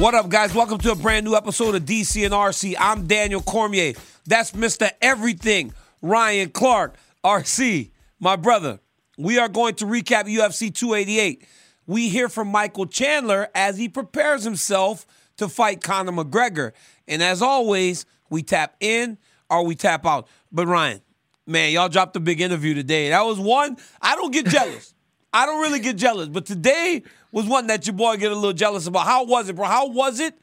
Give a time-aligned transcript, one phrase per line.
[0.00, 0.54] What up, guys?
[0.54, 2.74] Welcome to a brand new episode of DC and RC.
[2.80, 3.92] I'm Daniel Cormier.
[4.24, 4.90] That's Mr.
[5.02, 8.80] Everything, Ryan Clark, RC, my brother.
[9.18, 11.46] We are going to recap UFC 288.
[11.86, 15.04] We hear from Michael Chandler as he prepares himself
[15.36, 16.72] to fight Conor McGregor.
[17.06, 19.18] And as always, we tap in
[19.50, 20.28] or we tap out.
[20.50, 21.02] But Ryan,
[21.46, 23.10] man, y'all dropped a big interview today.
[23.10, 24.94] That was one, I don't get jealous.
[25.32, 28.52] I don't really get jealous, but today was one that your boy get a little
[28.52, 29.06] jealous about.
[29.06, 29.66] How was it, bro?
[29.66, 30.34] How was it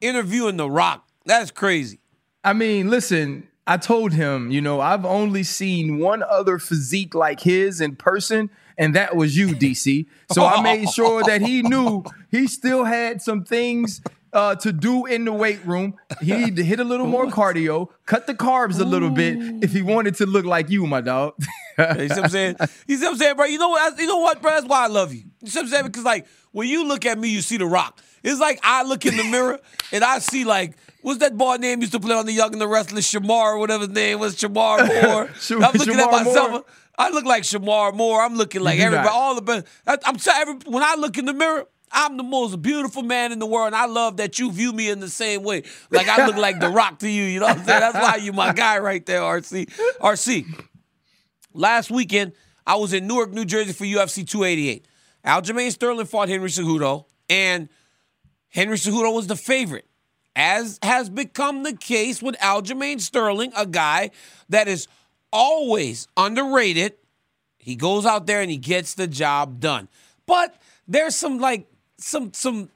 [0.00, 1.06] interviewing The Rock?
[1.24, 2.00] That's crazy.
[2.44, 7.40] I mean, listen, I told him, you know, I've only seen one other physique like
[7.40, 10.06] his in person, and that was you, DC.
[10.32, 14.00] So I made sure that he knew he still had some things
[14.32, 15.94] uh, to do in the weight room.
[16.20, 19.72] He need to hit a little more cardio, cut the carbs a little bit if
[19.72, 21.34] he wanted to look like you, my dog.
[21.78, 22.56] you see what I'm saying?
[22.86, 23.46] You see what I'm saying, bro?
[23.46, 23.98] You know what?
[23.98, 24.50] You know what, bro?
[24.52, 25.22] That's why I love you.
[25.42, 25.84] You see what I'm saying?
[25.86, 28.00] Because like when you look at me, you see the rock.
[28.22, 29.60] It's like I look in the mirror
[29.92, 32.60] and I see like what's that boy name used to play on the Young and
[32.60, 35.30] the Restless, Shemar or whatever his name was, Shemar Moore.
[35.40, 36.50] Sham- I'm looking at myself.
[36.50, 36.64] Moore.
[36.98, 38.20] I look like Shemar Moore.
[38.22, 39.14] I'm looking like everybody, not.
[39.14, 39.66] all the best.
[39.86, 40.40] I- I'm sorry.
[40.42, 43.68] every- When I look in the mirror, I'm the most beautiful man in the world,
[43.68, 45.62] and I love that you view me in the same way.
[45.90, 47.24] Like I look like the Rock to you.
[47.24, 47.80] You know what I'm saying?
[47.80, 49.70] That's why you my guy right there, RC.
[50.00, 50.64] RC.
[51.54, 52.32] Last weekend,
[52.66, 54.86] I was in Newark, New Jersey for UFC 288.
[55.24, 57.68] Aljamain Sterling fought Henry Cejudo, and
[58.48, 59.86] Henry Cejudo was the favorite,
[60.36, 64.10] as has become the case with Aljamain Sterling, a guy
[64.48, 64.88] that is
[65.32, 66.94] always underrated.
[67.58, 69.88] He goes out there and he gets the job done.
[70.26, 70.54] But
[70.86, 71.66] there's some like
[71.98, 72.70] some some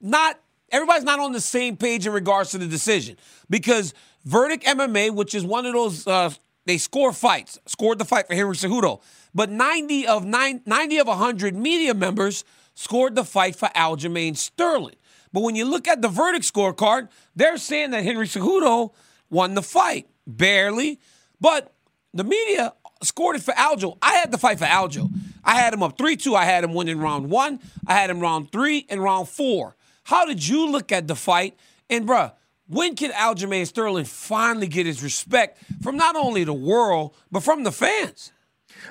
[0.00, 0.38] not
[0.70, 3.16] everybody's not on the same page in regards to the decision
[3.48, 3.94] because
[4.24, 6.30] Verdict MMA, which is one of those uh,
[6.66, 9.02] they score fights, scored the fight for Henry Cejudo,
[9.34, 14.96] but 90 of nine, 90 of 100 media members scored the fight for Aljamain Sterling.
[15.32, 18.92] But when you look at the verdict scorecard, they're saying that Henry Cejudo
[19.28, 21.00] won the fight barely,
[21.40, 21.72] but
[22.14, 23.98] the media scored it for Aljo.
[24.00, 25.10] I had the fight for Aljo.
[25.44, 26.34] I had him up 3 2.
[26.34, 27.60] I had him winning round one.
[27.86, 29.76] I had him round three and round four.
[30.04, 31.58] How did you look at the fight?
[31.88, 32.32] And, bruh,
[32.66, 37.64] when can Aljamain Sterling finally get his respect from not only the world, but from
[37.64, 38.32] the fans?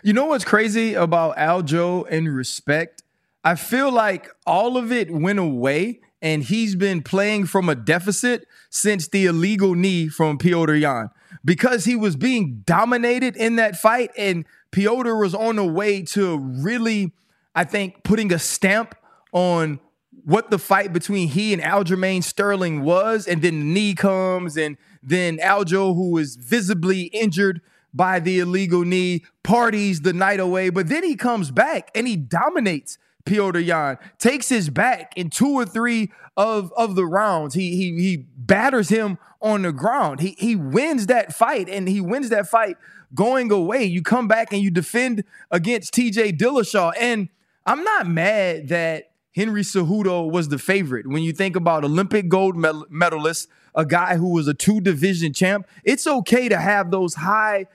[0.03, 3.03] You know what's crazy about Aljo and respect?
[3.43, 8.47] I feel like all of it went away and he's been playing from a deficit
[8.69, 11.09] since the illegal knee from Petr Yan
[11.43, 16.37] because he was being dominated in that fight and Petr was on the way to
[16.39, 17.13] really,
[17.53, 18.95] I think, putting a stamp
[19.31, 19.79] on
[20.25, 24.77] what the fight between he and Aljamain Sterling was, and then the knee comes, and
[25.01, 27.61] then Aljo, who is visibly injured
[27.93, 32.15] by the illegal knee, parties the night away, but then he comes back and he
[32.15, 37.53] dominates Petr Yan, takes his back in two or three of, of the rounds.
[37.53, 40.19] He he he batters him on the ground.
[40.19, 42.77] He he wins that fight, and he wins that fight
[43.13, 43.83] going away.
[43.83, 47.29] You come back and you defend against TJ Dillashaw, and
[47.65, 51.07] I'm not mad that Henry Cejudo was the favorite.
[51.07, 55.33] When you think about Olympic gold medal- medalist, a guy who was a two division
[55.33, 57.65] champ, it's okay to have those high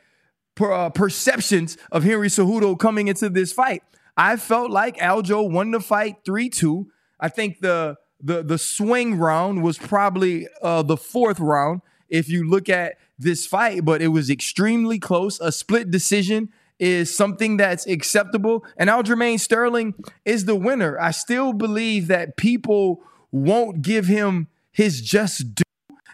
[0.54, 3.82] per, uh, perceptions of Henry Cejudo coming into this fight.
[4.16, 6.90] I felt like Aljo won the fight 3 2.
[7.20, 12.48] I think the the the swing round was probably uh, the fourth round if you
[12.48, 15.40] look at this fight, but it was extremely close.
[15.40, 20.98] A split decision is something that's acceptable, and Aljamain Sterling is the winner.
[20.98, 23.02] I still believe that people
[23.32, 25.62] won't give him his just due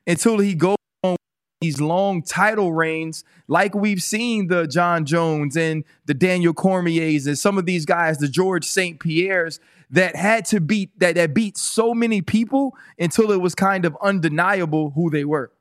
[0.07, 1.17] until he goes on
[1.61, 7.39] these long title reigns, like we've seen the Jon Jones and the Daniel Cormiers and
[7.39, 8.99] some of these guys, the George St.
[8.99, 9.61] Pierre's,
[9.91, 13.97] that had to beat that that beat so many people until it was kind of
[14.03, 15.53] undeniable who they were.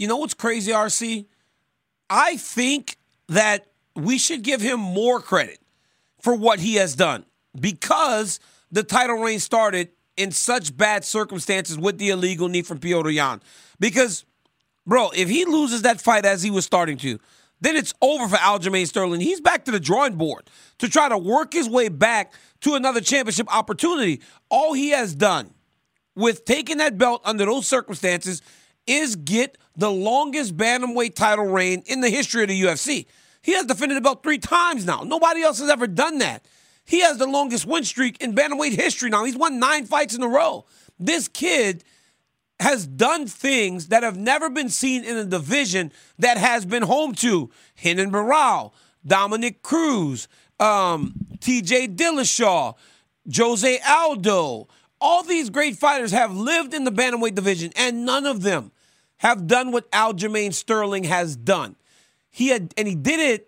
[0.00, 1.26] You know what's crazy, RC?
[2.08, 2.96] I think
[3.28, 5.58] that we should give him more credit
[6.22, 7.26] for what he has done
[7.60, 8.40] because
[8.72, 13.42] the title reign started in such bad circumstances with the illegal knee from Petr Yan.
[13.78, 14.24] Because,
[14.86, 17.18] bro, if he loses that fight as he was starting to,
[17.60, 19.20] then it's over for Aljamain Sterling.
[19.20, 20.48] He's back to the drawing board
[20.78, 22.32] to try to work his way back
[22.62, 24.22] to another championship opportunity.
[24.48, 25.52] All he has done
[26.16, 28.40] with taking that belt under those circumstances
[28.86, 33.06] is get the longest bantamweight title reign in the history of the UFC.
[33.42, 35.02] He has defended the belt three times now.
[35.02, 36.44] Nobody else has ever done that.
[36.84, 39.24] He has the longest win streak in bantamweight history now.
[39.24, 40.66] He's won nine fights in a row.
[40.98, 41.84] This kid
[42.58, 47.14] has done things that have never been seen in a division that has been home
[47.14, 47.50] to
[47.82, 48.72] Renan Barão,
[49.06, 50.28] Dominick Cruz,
[50.58, 52.74] um, TJ Dillashaw,
[53.34, 54.68] Jose Aldo,
[55.00, 58.72] All these great fighters have lived in the bantamweight division, and none of them
[59.20, 61.76] have done what Aljamain Sterling has done.
[62.30, 63.46] He had, and he did it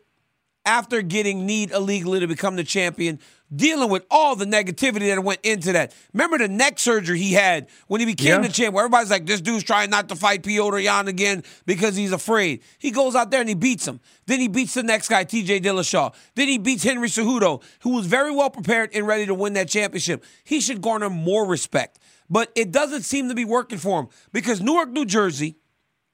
[0.64, 3.18] after getting kneed illegally to become the champion,
[3.54, 5.94] dealing with all the negativity that went into that.
[6.12, 8.48] Remember the neck surgery he had when he became Yeah.
[8.48, 11.96] the champ, where everybody's like, this dude's trying not to fight Petr Yan again because
[11.96, 12.62] he's afraid.
[12.78, 13.98] He goes out there and he beats him.
[14.26, 16.14] Then he beats the next guy, TJ Dillashaw.
[16.34, 19.68] Then he beats Henry Cejudo, who was very well prepared and ready to win that
[19.68, 20.22] championship.
[20.44, 21.98] He should garner more respect.
[22.30, 25.56] But it doesn't seem to be working for him because Newark, New Jersey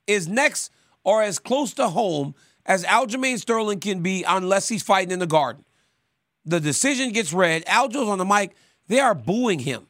[0.08, 0.72] is next
[1.04, 2.34] or as close to home
[2.66, 5.64] as Aljamain Sterling can be unless he's fighting in the garden.
[6.44, 7.64] The decision gets read.
[7.66, 8.54] Aljo's on the mic.
[8.88, 9.86] They are booing him.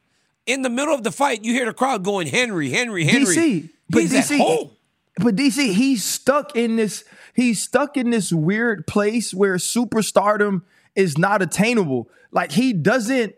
[0.46, 3.36] In the middle of the fight, you hear the crowd going, Henry, Henry, Henry.
[3.36, 4.70] DC, but He's DC, at home.
[5.18, 7.04] but DC, he's stuck in this.
[7.34, 10.62] He's stuck in this weird place where superstardom
[10.96, 12.08] is not attainable.
[12.32, 13.34] Like he doesn't,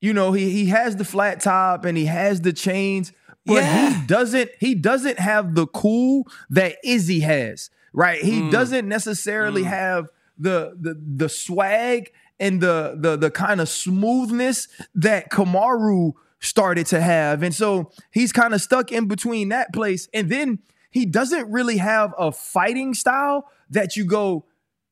[0.00, 3.12] you know, he he has the flat top and he has the chains,
[3.46, 4.00] but Yeah.
[4.00, 4.50] he doesn't.
[4.60, 7.70] He doesn't have the cool that Izzy has.
[7.92, 8.20] Right?
[8.22, 8.50] He Mm.
[8.50, 10.08] doesn't necessarily have
[10.38, 17.00] the the the swag and the the the kind of smoothness that Kamaru started to
[17.00, 17.42] have.
[17.42, 20.08] And so he's kind of stuck in between that place.
[20.12, 20.58] And then
[20.90, 24.44] he doesn't really have a fighting style that you go,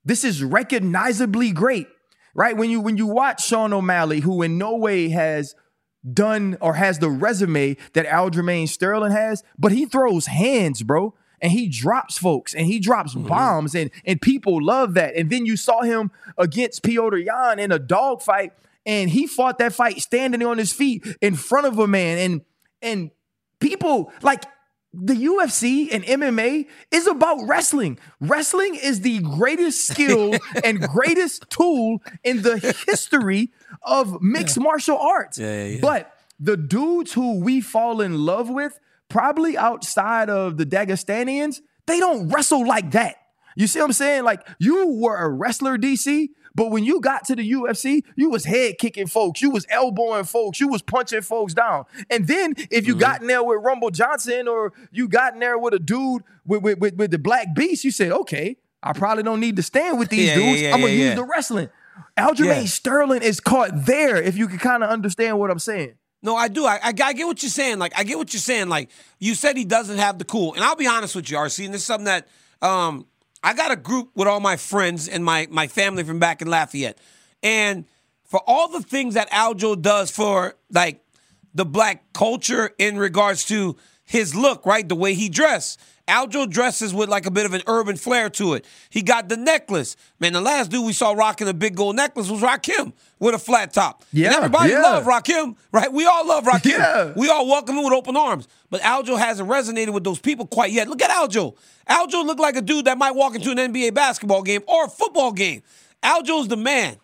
[0.07, 1.87] this is recognizably great.
[2.35, 2.57] Right?
[2.57, 5.55] When you when you watch Sean O'Malley, who in no way has
[6.13, 11.15] done or has the resume that Aljamain Sterling has, but he throws hands, bro.
[11.41, 13.29] And he drops folks and he drops mm-hmm.
[13.29, 15.15] bombs and and people love that.
[15.15, 18.55] And then you saw him against Petr Yan in a dog fight,
[18.87, 22.41] and he fought that fight standing on his feet in front of a man and
[22.81, 23.11] and
[23.61, 24.45] people like
[25.03, 27.99] the UFC and MMA is about wrestling.
[28.21, 33.53] Wrestling is the greatest skill and greatest tool in the history
[33.83, 35.39] of mixed martial arts.
[35.39, 35.79] Yeah, yeah, yeah.
[35.81, 41.99] But the dudes who we fall in love with, probably outside of the Dagestanians, they
[41.99, 43.17] don't wrestle like that.
[43.57, 44.25] You see what I'm saying?
[44.25, 48.45] Like you were a wrestler, DC, but when you got to the UFC, you was
[48.45, 51.85] head kicking folks, you was elbowing folks, you was punching folks down.
[52.11, 55.59] And then if you got in there with Rumble Johnson or you got in there
[55.59, 59.23] with a dude with, with, with, with the Black Beast, you said, okay, I probably
[59.23, 60.63] don't need to stand with these Yeah, yeah, dudes.
[60.63, 61.15] yeah, I'm gonna yeah, use yeah.
[61.15, 61.69] the wrestling.
[62.17, 62.65] Aljamain Yeah.
[62.67, 64.17] Sterling is caught there.
[64.17, 65.95] If you can kind of understand what I'm saying.
[66.23, 66.65] No, I do.
[66.65, 67.79] I, I, I get what you're saying.
[67.79, 68.69] Like, I get what you're saying.
[68.69, 70.55] Like, you said he doesn't have the cool.
[70.55, 72.27] And I'll be honest with you, RC, and this is something that
[72.63, 73.07] um,
[73.45, 76.49] I got a group with all my friends and my, my family from back in
[76.49, 76.99] Lafayette.
[77.43, 77.85] And
[78.25, 81.05] for all the things that Aljo does for, like,
[81.53, 84.89] the black culture in regards to his look, right?
[84.89, 85.79] The way he dressed.
[86.07, 88.67] Aljo dresses with like a bit of an urban flair to it.
[88.91, 89.97] He got the necklace.
[90.21, 93.39] Man, the last dude we saw rocking a big gold necklace was Rakim with a
[93.39, 94.05] flat top.
[94.11, 94.83] And Yeah, everybody yeah.
[94.83, 95.91] loved Rakim, right?
[95.91, 96.79] We all love Rakim.
[96.79, 97.13] Yeah.
[97.17, 98.49] We all welcome him with open arms.
[98.69, 100.89] But Aljo hasn't resonated with those people quite yet.
[100.89, 101.57] Look at Aljo.
[101.89, 104.89] Aljo looked like a dude that might walk into an NBA basketball game or a
[104.89, 105.63] football game.
[106.03, 106.97] Aljo's the man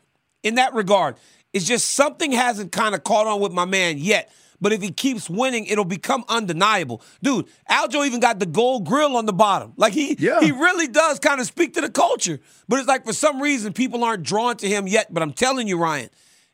[0.42, 1.16] in that regard.
[1.54, 4.30] It's just something hasn't kind of caught on with my man yet.
[4.60, 7.02] But if he keeps winning, it'll become undeniable.
[7.22, 9.72] Dude, Aljo even got the gold grill on the bottom.
[9.76, 10.40] Like he Yeah.
[10.40, 12.40] he really does kind of speak to the culture.
[12.68, 15.12] But it's like for some reason people aren't drawn to him yet.
[15.12, 16.10] But I'm telling you, Ryan,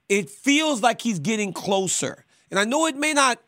[0.09, 2.25] it feels like he's getting closer.
[2.51, 3.39] And I know it may not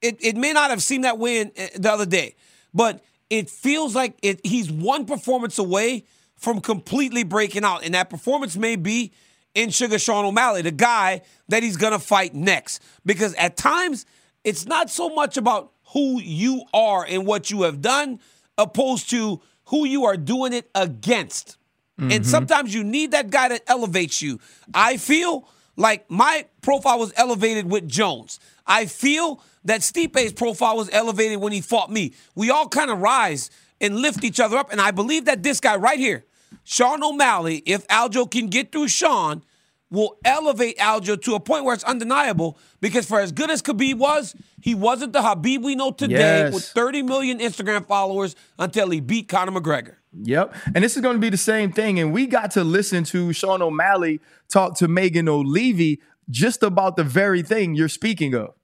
[0.00, 2.36] it, it may not have seemed that way in, uh, the other day,
[2.74, 6.04] but it feels like it, he's one performance away
[6.36, 7.82] from completely breaking out.
[7.84, 9.12] And that performance may be
[9.54, 12.82] in Sugar Sean O'Malley, the guy that he's going to fight next.
[13.04, 14.06] Because at times,
[14.42, 18.20] it's not so much about who you are and what you have done,
[18.58, 21.56] opposed to who you are doing it against.
[21.96, 22.22] And mm-hmm.
[22.24, 24.40] sometimes you need that guy that elevates you.
[24.74, 28.40] I feel like my profile was elevated with Jones.
[28.66, 32.14] I feel that Stipe's profile was elevated when he fought me.
[32.34, 34.72] We all kind of rise and lift each other up.
[34.72, 36.24] And I believe that this guy right here,
[36.62, 39.42] Sean O'Malley, if Aljo can get through Sean,
[39.90, 42.58] will elevate Aljo to a point where it's undeniable.
[42.80, 46.54] Because for as good as Khabib was, he wasn't the Khabib we know today Yes.
[46.54, 49.96] with 30 million Instagram followers until he beat Conor McGregor.
[50.22, 50.54] Yep.
[50.74, 51.98] And this is going to be the same thing.
[51.98, 55.98] And we got to listen to Sean O'Malley talk to Megan Olivi
[56.30, 58.54] just about the very thing you're speaking of.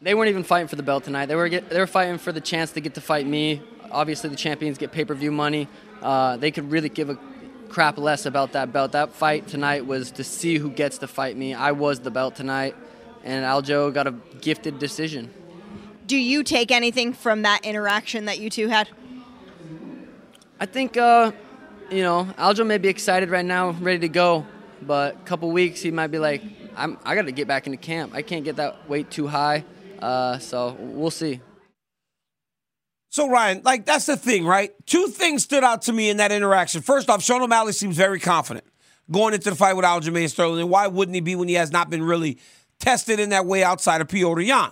[0.00, 1.26] They weren't even fighting for the belt tonight.
[1.26, 3.62] They were get, they were fighting for the chance to get to fight me.
[3.90, 5.68] Obviously, the champions get pay per view money.
[6.02, 7.18] Uh, they could really give a
[7.68, 8.92] crap less about that belt.
[8.92, 11.54] That fight tonight was to see who gets to fight me.
[11.54, 12.76] I was the belt tonight,
[13.24, 15.32] and Aljo got a gifted decision.
[16.06, 18.88] Do you take anything from that interaction that you two had?
[20.60, 21.32] I think, uh,
[21.90, 24.46] you know, Aljo may be excited right now, ready to go,
[24.82, 26.42] but a couple weeks he might be like,
[26.76, 28.12] I'm, I got to get back into camp.
[28.14, 29.64] I can't get that weight too high.
[29.98, 31.40] Uh, so we'll see.
[33.12, 34.72] So Ryan, like that's the thing, right?
[34.86, 36.80] Two things stood out to me in that interaction.
[36.80, 38.64] First off, Sean O'Malley seems very confident
[39.10, 41.70] going into the fight with Aljamain Sterling, and why wouldn't he be when he has
[41.70, 42.38] not been really
[42.78, 44.70] tested in that way outside of Petr Yan?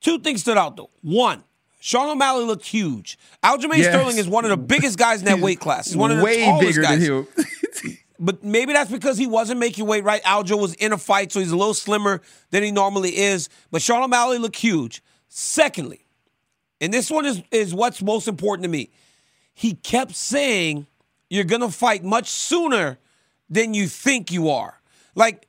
[0.00, 0.90] Two things stood out though.
[1.02, 1.42] One,
[1.80, 3.18] Sean O'Malley looked huge.
[3.42, 3.86] Aljamain Yes.
[3.86, 5.86] Sterling is one of the biggest guys in that weight class.
[5.86, 7.00] He's one of the way tallest bigger guys.
[7.00, 7.26] than him.
[8.18, 10.22] But maybe that's because he wasn't making weight right.
[10.22, 13.50] Aljo was in a fight, so he's a little slimmer than he normally is.
[13.70, 15.02] But Sean O'Malley looked huge.
[15.28, 16.05] Secondly,
[16.80, 18.90] and this one is, is what's most important to me.
[19.54, 20.86] He kept saying,
[21.30, 22.98] You're going to fight much sooner
[23.48, 24.80] than you think you are.
[25.14, 25.46] Like,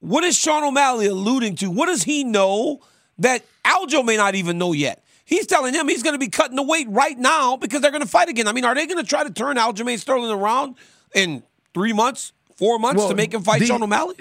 [0.00, 1.70] what is Sean O'Malley alluding to?
[1.70, 2.80] What does he know
[3.18, 5.04] that Aljo may not even know yet?
[5.24, 8.02] He's telling him he's going to be cutting the weight right now because they're going
[8.02, 8.48] to fight again.
[8.48, 10.74] I mean, are they going to try to turn Aljamain Sterling around
[11.14, 14.16] in three months, four months Well, to make him fight the- Sean O'Malley?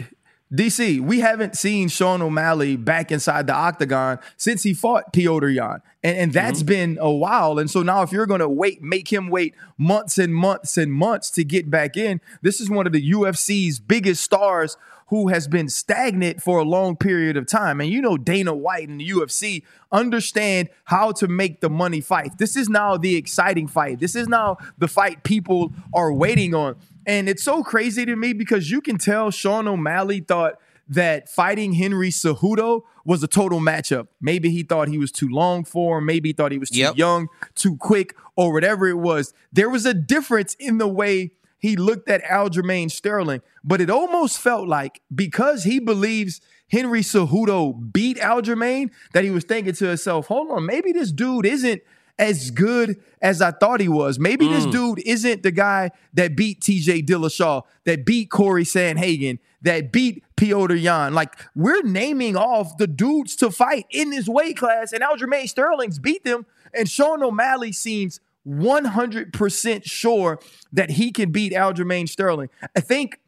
[0.54, 5.82] DC, we haven't seen Sean O'Malley back inside the octagon since he fought Petr Yan.
[6.04, 6.68] And, and that's mm-hmm.
[6.68, 7.60] been a while.
[7.60, 10.92] And so now if you're going to wait, make him wait months and months and
[10.92, 14.76] months to get back in, this is one of the UFC's biggest stars
[15.10, 17.82] who has been stagnant for a long period of time.
[17.82, 22.38] And you know Dana White and the UFC understand how to make the money fight.
[22.38, 24.00] This is now the exciting fight.
[24.00, 26.76] This is now the fight people are waiting on.
[27.10, 31.74] And it's so crazy to me because you can tell Sean O'Malley thought that fighting
[31.74, 34.10] Henry Cejudo was a total matchup.
[34.22, 36.06] Maybe he thought he was too long for him.
[36.06, 36.98] Maybe he thought he was too Yep.
[36.98, 39.34] young, too quick, or whatever it was.
[39.52, 44.38] There was a difference in the way he looked at Aljamain Sterling, but it almost
[44.40, 50.28] felt like because he believes Henry Cejudo beat Aljamain, that he was thinking to himself,
[50.28, 51.82] hold on, maybe this dude isn't
[52.20, 54.20] as good as I thought he was.
[54.20, 54.72] Maybe this mm.
[54.72, 60.80] dude isn't the guy that beat TJ Dillashaw, that beat Corey Sandhagen, that beat Petr
[60.80, 61.14] Yan.
[61.14, 65.98] Like we're naming off the dudes to fight in this weight class, and Aljamain Sterling's
[65.98, 70.40] beat them, and Sean O'Malley seems 100% sure
[70.74, 72.50] that he can beat Aljamain Sterling.
[72.76, 73.20] I think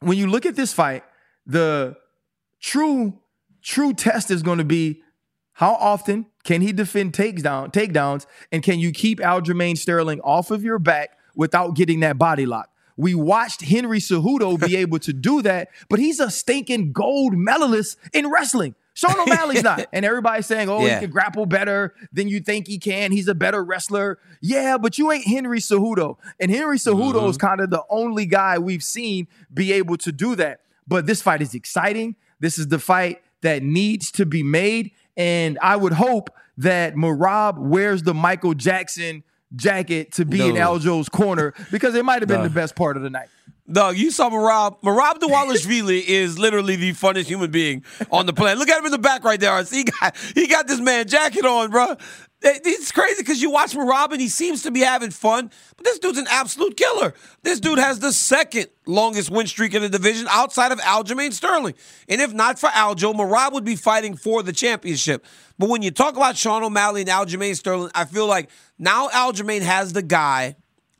[0.00, 1.04] when you look at this fight,
[1.46, 1.96] the
[2.60, 3.20] true
[3.62, 5.02] true test is going to be
[5.52, 10.64] how often can he defend takedown takedowns and can you keep Aljamain Sterling off of
[10.64, 12.70] your back without getting that body lock?
[12.96, 17.98] We watched Henry Cejudo be able to do that, but he's a stinking gold medalist
[18.14, 18.76] in wrestling.
[18.94, 19.88] Sean O'Malley's not.
[19.92, 20.94] And everybody's saying, oh, Yeah.
[20.94, 23.12] he can grapple better than you think he can.
[23.12, 24.18] He's a better wrestler.
[24.40, 26.16] Yeah, but you ain't Henry Cejudo.
[26.40, 27.46] And Henry Cejudo is mm-hmm.
[27.46, 30.60] kind of the only guy we've seen be able to do that.
[30.86, 32.16] But this fight is exciting.
[32.40, 34.92] This is the fight that needs to be made.
[35.18, 39.22] And I would hope that Merab wears the Michael Jackson
[39.54, 40.74] jacket to be in No.
[40.74, 42.44] Aljo's corner because it might have been No.
[42.48, 43.28] the best part of the night.
[43.70, 44.80] Dog, you saw Merab.
[44.82, 48.58] Merab Dvalishvili is literally the funniest human being on the planet.
[48.58, 49.62] Look at him in the back right there.
[49.64, 51.92] He got, he got this man jacket on, bro.
[52.40, 55.84] It- It's crazy because you watch Merab and he seems to be having fun, but
[55.84, 57.12] this dude's an absolute killer.
[57.42, 61.74] This dude has the second longest win streak in the division outside of Aljamain Sterling.
[62.08, 65.26] And if not for Aljo, Merab would be fighting for the championship.
[65.58, 68.48] But when you talk about Sean O'Malley and Aljamain Sterling, I feel like
[68.78, 70.56] now Aljamain has the guy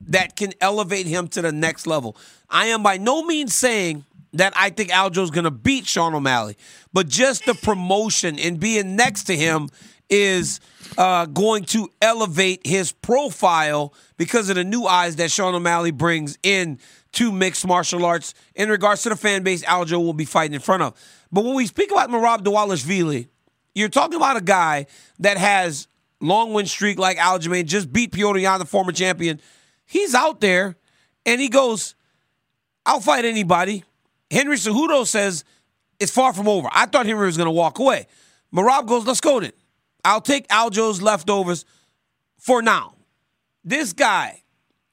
[0.06, 2.16] that can elevate him to the next level.
[2.48, 6.56] I am by no means saying that I think Aljo's going to beat Sean O'Malley,
[6.92, 9.68] but just the promotion and being next to him
[10.10, 10.60] is
[10.96, 16.38] uh, going to elevate his profile because of the new eyes that Sean O'Malley brings
[16.42, 16.78] in
[17.12, 20.60] to mixed martial arts in regards to the fan base Aljo will be fighting in
[20.60, 20.94] front of.
[21.32, 23.28] But when we speak about Merab Dvalishvili,
[23.74, 24.86] you're talking about a guy
[25.18, 25.88] that has
[26.20, 29.40] long win streak like Aljamain, just beat Petr Yan, the former champion.
[29.88, 30.76] He's out there
[31.24, 31.94] and he goes,
[32.84, 33.84] I'll fight anybody.
[34.30, 35.44] Henry Cejudo says
[35.98, 36.68] it's far from over.
[36.70, 38.06] I thought Henry was going to walk away.
[38.54, 39.52] Merab goes, let's go then.
[40.04, 41.64] I'll take Aljo's leftovers
[42.38, 42.96] for now.
[43.64, 44.42] This guy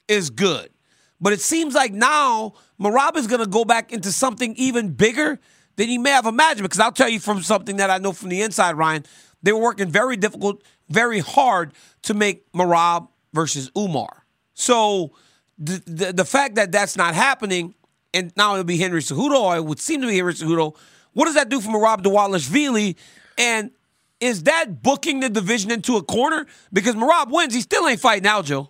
[0.07, 0.69] is good.
[1.19, 5.39] But it seems like now Merab is going to go back into something even bigger
[5.75, 6.63] than he may have imagined.
[6.63, 9.03] Because I'll tell you from something that I know from the inside, Ryan,
[9.43, 11.73] they were working very difficult, very hard
[12.03, 14.24] to make Merab versus Umar.
[14.55, 15.11] So
[15.59, 17.75] the, the, the fact that that's not happening,
[18.13, 20.75] and now it'll be Henry Cejudo, or it would seem to be Henry Cejudo,
[21.13, 22.95] what does that do for Merab Dvalishvili?
[23.37, 23.71] And
[24.19, 26.47] is that booking the division into a corner?
[26.73, 28.69] Because Merab wins, he still ain't fighting Aljo.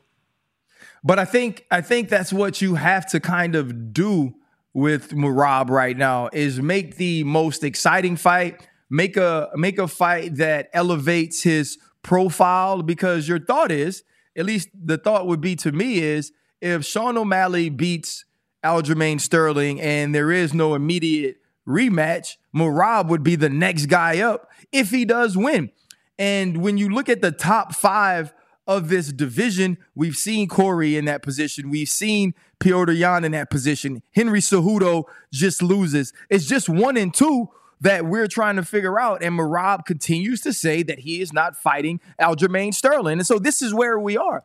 [1.04, 4.34] But I think I think that's what you have to kind of do
[4.74, 10.36] with Merab right now is make the most exciting fight, make a make a fight
[10.38, 14.04] that elevates his profile because your thought is,
[14.36, 18.26] at least the thought would be to me is if Sean O'Malley beats
[18.64, 21.38] Aljamain Sterling and there is no immediate
[21.68, 25.72] rematch, Merab would be the next guy up if he does win.
[26.18, 28.34] And when you look at the top five
[28.68, 31.70] of this division, we've seen Corey in that position.
[31.70, 34.02] We've seen Petr Yan in that position.
[34.14, 36.14] Henry Cejudo just loses.
[36.30, 37.50] It's just one and two
[37.82, 39.24] that we're trying to figure out.
[39.24, 43.20] And Merab continues to say that he is not fighting Aljamain Sterling.
[43.20, 44.44] And so this is where we are.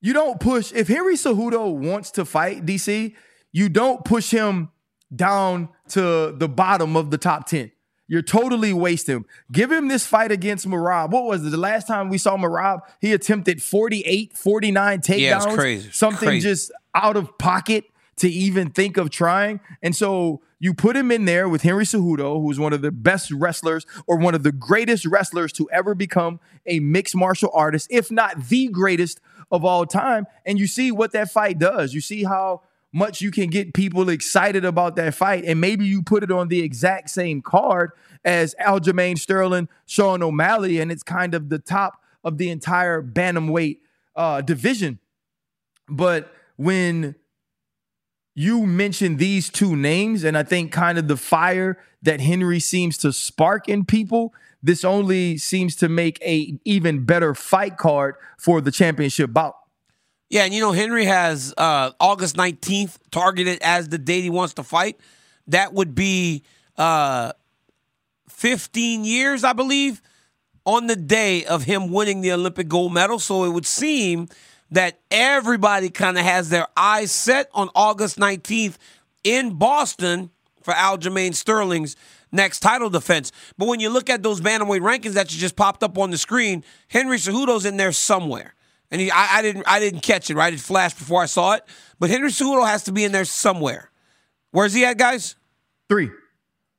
[0.00, 3.14] You don't push, if Henry Cejudo wants to fight DC,
[3.52, 4.70] you don't push him
[5.14, 7.70] down to the bottom of the top 10.
[8.08, 9.26] You're totally wasting him.
[9.50, 11.10] Give him this fight against Merab.
[11.10, 11.50] What was it?
[11.50, 15.18] The last time we saw Merab, he attempted 48, 49 takedowns.
[15.20, 15.90] Yeah, crazy.
[15.92, 16.48] Something crazy.
[16.48, 17.84] just out of pocket
[18.16, 19.60] to even think of trying.
[19.82, 23.32] And so you put him in there with Henry Cejudo, who's one of the best
[23.32, 28.12] wrestlers or one of the greatest wrestlers to ever become a mixed martial artist, if
[28.12, 30.24] not the greatest of all time.
[30.46, 31.94] And you see what that fight does.
[31.94, 35.44] You see how much you can get people excited about that fight.
[35.44, 37.90] And maybe you put it on the exact same card
[38.24, 43.78] as Aljamain Sterling, Sean O'Malley, and it's kind of the top of the entire bantamweight
[44.14, 45.00] uh, division.
[45.88, 47.16] But when
[48.34, 52.96] you mentioned these two names, and I think kind of the fire that Henry seems
[52.98, 58.60] to spark in people, this only seems to make a even better fight card for
[58.60, 59.54] the championship bout.
[60.30, 64.54] Yeah, and you know Henry has uh, August nineteenth targeted as the date he wants
[64.54, 64.98] to fight.
[65.48, 66.42] That would be
[66.78, 67.32] uh,
[68.30, 70.00] fifteen years, I believe,
[70.64, 73.18] on the day of him winning the Olympic gold medal.
[73.18, 74.28] So it would seem
[74.72, 78.78] that everybody kind of has their eyes set on August nineteenth
[79.22, 80.30] in Boston
[80.62, 81.94] for Aljamain Sterling's
[82.32, 83.30] next title defense.
[83.56, 86.18] But when you look at those bantamweight rankings that you just popped up on the
[86.18, 88.54] screen, Henry Cejudo's in there somewhere.
[88.90, 90.52] And he, I, I didn't I didn't catch it, right?
[90.52, 91.64] It flashed before I saw it.
[91.98, 93.90] But Henry Cejudo has to be in there somewhere.
[94.50, 95.36] Where's he at, guys?
[95.88, 96.10] Three.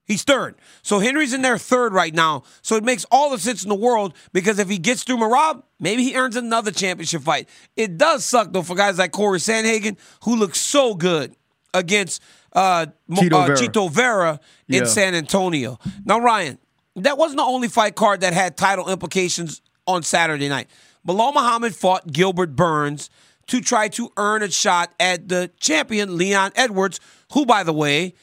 [0.06, 0.56] He's third.
[0.82, 2.44] So Henry's in there third right now.
[2.62, 5.64] So it makes all the sense in the world because if he gets through Merab,
[5.80, 7.48] maybe he earns another championship fight.
[7.78, 11.36] It does suck though for guys like Corey Sandhagen, who looks so good
[11.74, 13.58] against uh, Chito uh, Vera.
[13.58, 14.86] Chito Vera in Yeah.
[14.86, 15.80] San Antonio.
[16.06, 16.58] Now, Ryan,
[16.98, 20.70] that wasn't the only fight card that had title implications on Saturday night.
[21.08, 23.10] Belal Muhammad fought Gilbert Burns
[23.48, 27.00] to try to earn a shot at the champion Leon Edwards,
[27.34, 28.14] who, by the way,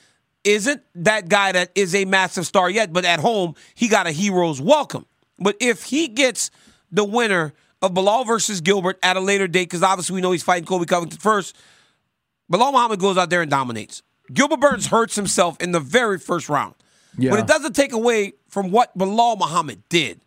[0.45, 4.13] isn't that guy that is a massive star yet, but at home, he got a
[4.13, 5.07] hero's welcome.
[5.39, 6.51] But if he gets
[6.91, 10.43] the winner of Belal versus Gilbert at a later date, because obviously we know he's
[10.43, 11.57] fighting Colby Covington first,
[12.53, 14.03] Belal Muhammad goes out there and dominates.
[14.33, 16.75] Gilbert Burns hurts himself in the very first round.
[17.19, 17.31] Yeah.
[17.31, 20.21] But it doesn't take away from what Belal Muhammad did.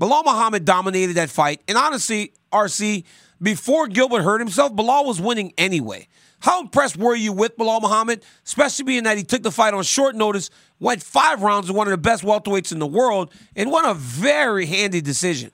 [0.00, 1.60] Belal Muhammad dominated that fight.
[1.68, 3.04] And honestly, RC,
[3.40, 6.08] before Gilbert hurt himself, Belal was winning anyway.
[6.44, 9.82] How impressed were you with Belal Muhammad, especially being that he took the fight on
[9.82, 13.70] short notice, went five rounds with one of the best welterweights in the world, and
[13.70, 15.50] won a very handy decision?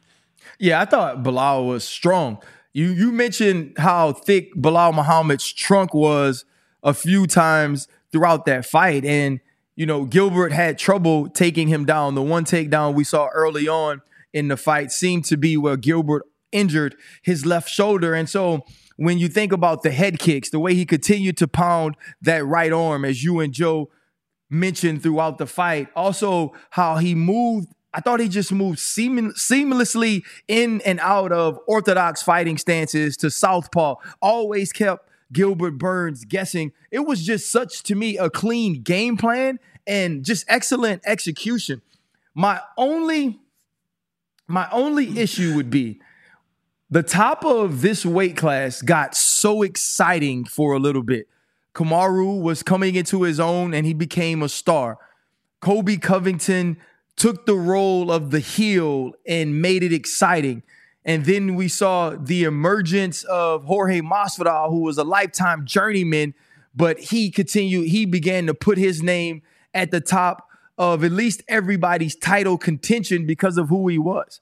[0.58, 2.42] Yeah, I thought Belal was strong.
[2.72, 6.44] You you mentioned how thick Belal Muhammad's trunk was
[6.82, 9.38] a few times throughout that fight, and
[9.76, 12.16] you know Gilbert had trouble taking him down.
[12.16, 16.24] The one takedown we saw early on in the fight seemed to be where Gilbert
[16.52, 18.64] injured his left shoulder, and so
[18.96, 22.70] when you think about the head kicks, the way he continued to pound that right
[22.70, 23.88] arm, as you and Joe
[24.50, 25.88] mentioned throughout the fight.
[25.96, 27.68] Also, how he moved.
[27.94, 33.30] I thought he just moved seam- seamlessly in and out of orthodox fighting stances to
[33.30, 33.94] southpaw.
[34.20, 36.72] Always kept Gilbert Burns guessing.
[36.90, 41.80] It was just such to me a clean game plan and just excellent execution.
[42.34, 43.40] My only
[44.46, 46.00] my only issue would be
[46.90, 51.28] the top of this weight class got so exciting for a little bit.
[51.74, 54.98] Kamaru was coming into his own and he became a star.
[55.60, 56.78] Colby Covington
[57.16, 60.62] took the role of the heel and made it exciting.
[61.04, 66.34] And then we saw the emergence of Jorge Masvidal, who was a lifetime journeyman,
[66.74, 71.42] but he continued, he began to put his name at the top of at least
[71.46, 74.40] everybody's title contention because of who he was.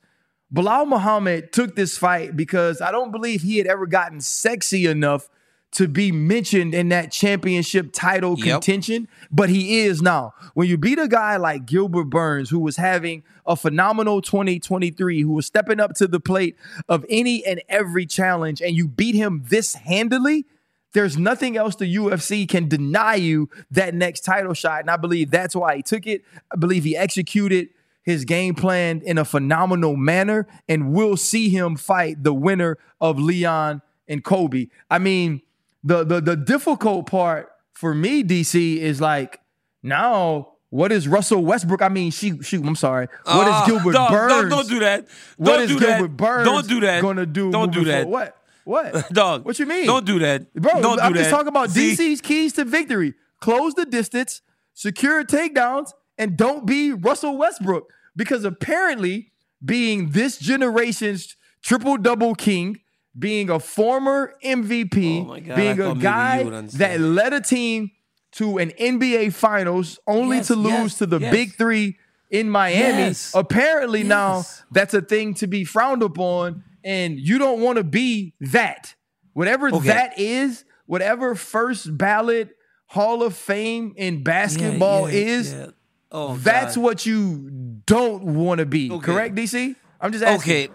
[0.54, 5.28] Belal Muhammad took this fight because I don't believe he had ever gotten sexy enough
[5.72, 8.46] to be mentioned in that championship title Yep.
[8.62, 10.32] contention, but he is now.
[10.54, 15.32] When you beat a guy like Gilbert Burns, who was having a phenomenal 2023, who
[15.32, 16.56] was stepping up to the plate
[16.88, 20.46] of any and every challenge, and you beat him this handily,
[20.94, 24.80] there's nothing else the UFC can deny you that next title shot.
[24.80, 26.22] And I believe that's why he took it.
[26.50, 27.68] I believe he executed
[28.08, 33.18] his game plan in a phenomenal manner, and we'll see him fight the winner of
[33.18, 34.70] Leon and Colby.
[34.90, 35.42] I mean,
[35.84, 39.40] the the the difficult part for me, DC, is like
[39.82, 41.82] Now, what is Russell Westbrook?
[41.82, 42.64] I mean, she shoot.
[42.64, 43.08] I'm sorry.
[43.24, 44.32] What is Ah, Gilbert no, Burns?
[44.32, 45.06] No, don't do that.
[45.36, 46.16] What Don't is do Gilbert that.
[46.16, 46.44] Burns?
[46.48, 47.02] Don't do that.
[47.02, 47.50] Gonna do?
[47.50, 48.04] Don't do that.
[48.04, 48.32] forward?
[48.64, 48.92] What?
[48.94, 49.12] What?
[49.12, 49.44] Dog.
[49.44, 49.86] What you mean?
[49.86, 50.52] Don't do that.
[50.54, 51.36] Bro, Don't I'm just that.
[51.36, 51.94] talking about See?
[51.94, 53.14] DC's keys to victory.
[53.40, 54.40] Close the distance,
[54.74, 57.90] secure takedowns, and don't be Russell Westbrook.
[58.18, 59.30] Because apparently,
[59.64, 62.80] being this generation's triple double king,
[63.18, 66.42] being a former MVP, Oh God, being thought a guy
[66.76, 67.92] that led a team
[68.32, 71.32] to an NBA finals only Yes, to lose yes, to the yes.
[71.32, 71.96] big three
[72.30, 73.14] in Miami.
[73.34, 78.34] Apparently now that's a thing to be frowned upon, and you don't want to be
[78.40, 78.94] that.
[79.32, 79.86] Whatever Okay.
[79.88, 82.50] that is, whatever first ballot
[82.86, 85.66] Hall of Fame in basketball Yeah, yeah, is, yeah.
[86.10, 86.82] Oh, that's God.
[86.84, 87.50] what you
[87.86, 88.90] don't want to be.
[88.90, 89.04] Okay.
[89.04, 89.76] Correct, DC?
[90.00, 90.52] I'm just asking.
[90.52, 90.68] Okay.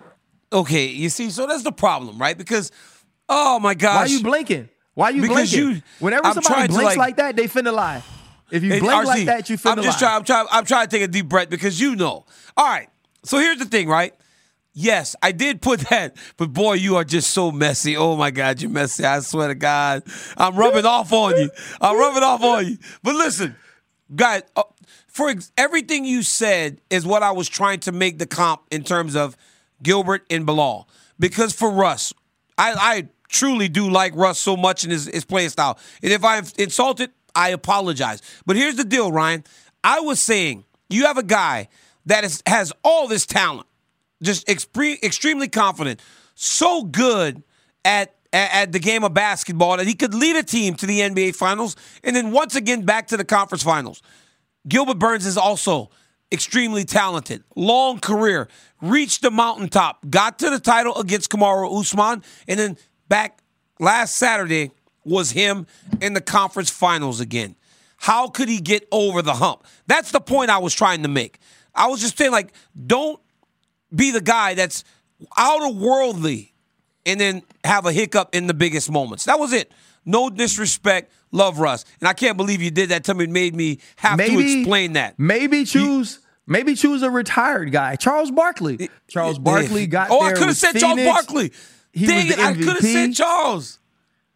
[0.52, 0.86] Okay.
[0.88, 2.38] You see, so that's the problem, right?
[2.38, 2.72] Because,
[3.30, 3.96] oh my gosh.
[3.96, 4.70] Why are you blinking?
[4.94, 5.76] Why are you Because blinking?
[5.78, 8.04] you- Whenever I'm somebody blinks like- like, that, they finna lie.
[8.52, 9.72] If you blink RC, like that, you finna lie.
[9.72, 10.08] I'm just lie.
[10.08, 10.18] trying.
[10.20, 10.48] I'm trying.
[10.52, 12.26] I'm trying to take a deep breath because you know.
[12.56, 12.88] All right.
[13.24, 14.14] So here's the thing, right?
[14.76, 17.98] Yes, I did put that, but boy, you are just so messy.
[17.98, 19.04] Oh my God, you're messy.
[19.06, 20.04] I swear to God,
[20.38, 21.50] I'm rubbing off on you.
[21.82, 22.78] I'm rubbing off on you.
[23.02, 23.56] But listen,
[24.16, 24.64] guys, uh,
[25.14, 28.84] for ex- everything you said is what I was trying to make the comp in
[28.84, 29.38] terms of
[29.82, 30.86] Gilbert and Belal.
[31.20, 32.14] Because for Russ,
[32.58, 35.78] I, I truly do like Russ so much in his, his playing style.
[36.02, 38.22] And if I've insulted, I apologize.
[38.46, 39.44] But here's the deal, Ryan.
[39.84, 41.70] I was saying you have a guy
[42.08, 43.68] that is, has all this talent,
[44.22, 46.02] just expre- extremely confident,
[46.36, 47.44] so good
[47.86, 51.02] at, at at the game of basketball that he could lead a team to the
[51.02, 54.02] NBA Finals and then once again back to the conference finals.
[54.68, 55.90] Gilbert Burns is also
[56.32, 58.48] extremely talented, long career,
[58.82, 63.40] reached the mountaintop, got to the title against Kamaru Usman, and then back
[63.80, 64.72] last Saturday
[65.06, 65.68] was him
[66.02, 67.56] in the conference finals again.
[67.98, 69.66] How could he get over the hump?
[69.88, 71.40] That's the point I was trying to make.
[71.76, 72.54] I was just saying, like,
[72.86, 73.20] don't
[73.94, 74.84] be the guy that's
[75.38, 76.54] outer worldly
[77.06, 79.26] and then have a hiccup in the biggest moments.
[79.26, 79.72] That was it.
[80.06, 81.12] No disrespect.
[81.34, 81.84] Love Russ.
[82.00, 83.26] And I can't believe you did that to me.
[83.26, 85.20] It made me have to explain that.
[85.20, 86.20] Maybe choose.
[86.46, 88.90] Maybe choose a retired guy, Charles Barkley.
[89.08, 89.86] Charles eh, Barkley eh.
[89.88, 90.22] got Oh.
[90.22, 91.52] I could have said Charles Barkley.
[91.94, 93.80] He Dang it, I could have said Charles.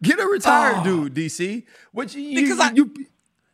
[0.02, 0.84] Get a retired Oh.
[0.84, 1.64] dude, DC.
[1.92, 2.90] Which you, Because I- you,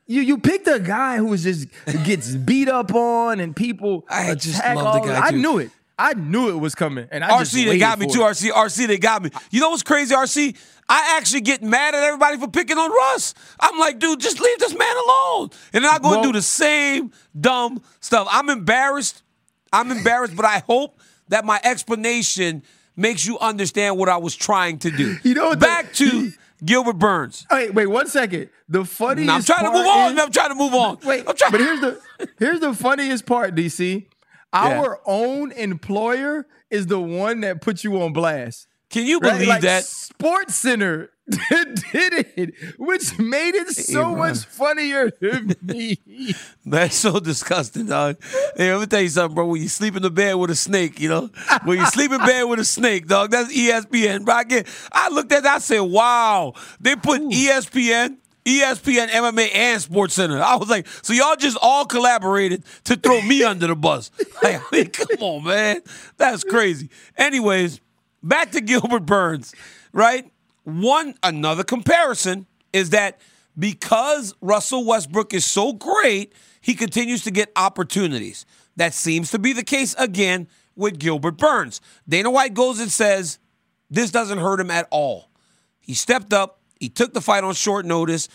[0.07, 1.67] you you picked a guy who is just
[2.05, 5.71] gets beat up on and people I just love the guy, I knew it.
[5.99, 8.21] I knew it was coming, and I just RC, they got me too.
[8.23, 8.25] it.
[8.25, 9.31] RC, RC, they got me.
[9.51, 10.57] You know what's crazy, RC?
[10.89, 13.35] I actually get mad at everybody for picking on Russ.
[13.59, 15.51] I'm like, dude, just leave this man alone.
[15.73, 18.29] And then I go and Well- do the same dumb stuff.
[18.31, 19.23] I'm embarrassed.
[19.73, 22.63] I'm embarrassed, but I hope that my explanation
[22.97, 25.17] makes you understand what I was trying to do.
[25.25, 26.33] You know what the- Back to
[26.65, 27.47] Gilbert Burns.
[27.51, 28.51] Wait, wait one second.
[28.69, 29.31] The funniest.
[29.31, 30.13] I'm trying to move on.
[30.13, 30.99] is- I'm trying to move on.
[31.05, 31.51] Wait, I'm trying.
[31.53, 32.01] but here's the
[32.39, 34.07] here's the funniest part, DC.
[34.53, 38.69] Our own employer is the one that put you on blast.
[38.95, 39.33] Can you Right?
[39.33, 39.83] believe like that?
[39.85, 44.19] Sports Center did it, which made it so man.
[44.19, 45.99] much funnier to me.
[46.65, 48.23] That's so disgusting, dog.
[48.57, 49.47] Hey, let me tell you something, bro.
[49.47, 51.29] When you sleep in the bed with a snake, you know,
[51.65, 54.25] when you sleep in bed with a snake, dog, that's ESPN.
[54.25, 56.53] Bro, I, get, I looked at that, I said, wow.
[56.81, 60.41] They put E ESPN, ESPN, MMA, and Sports Center.
[60.41, 64.13] I was like, so y'all just all collaborated to throw me under the bus.
[64.41, 65.81] Like, I mean, come on, man.
[66.17, 66.91] That's crazy.
[67.17, 67.81] Anyways,
[68.25, 69.55] back to Gilbert Burns,
[69.93, 70.31] right?
[70.65, 73.21] One, another comparison is that
[73.57, 78.47] because Russell Westbrook is so great, he continues to get opportunities.
[78.77, 81.81] That seems to be the case again with Gilbert Burns.
[82.09, 83.39] Dana White goes and says,
[83.91, 85.31] this doesn't hurt him at all.
[85.79, 88.29] He stepped up, he took the fight on short notice,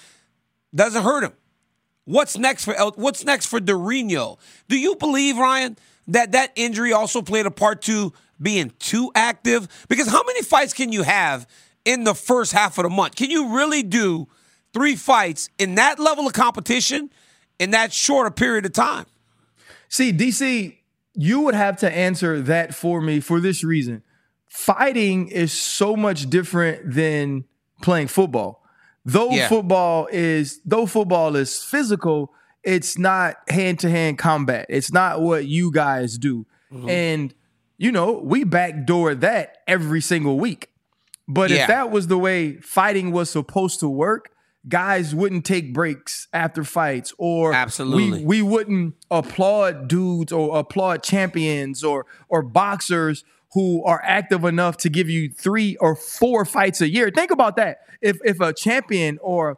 [0.73, 1.33] doesn't hurt him.
[2.05, 4.39] What's next for El- What's next for Durinho?
[4.67, 9.67] Do you believe Ryan that that injury also played a part to being too active?
[9.87, 11.47] Because how many fights can you have
[11.85, 13.15] in the first half of the month?
[13.15, 14.27] Can you really do
[14.73, 17.09] three fights in that level of competition
[17.59, 19.05] in that short a period of time?
[19.89, 20.77] See, DC,
[21.15, 24.03] you would have to answer that for me for this reason.
[24.47, 27.45] Fighting is so much different than
[27.81, 28.63] playing football.
[29.05, 29.47] Though Yeah.
[29.47, 34.65] football is though football is physical, it's not hand-to-hand combat.
[34.69, 36.45] It's not what you guys do.
[36.71, 36.89] Mm-hmm.
[36.89, 37.33] And
[37.79, 40.69] you know, we backdoor that every single week.
[41.27, 41.61] But Yeah.
[41.61, 44.29] if that was the way fighting was supposed to work,
[44.67, 48.19] guys wouldn't take breaks after fights or Absolutely.
[48.19, 54.77] we we wouldn't applaud dudes or applaud champions or or boxers who are active enough
[54.77, 57.09] to give you three or four fights a year.
[57.09, 57.79] Think about that.
[58.01, 59.57] If if a champion or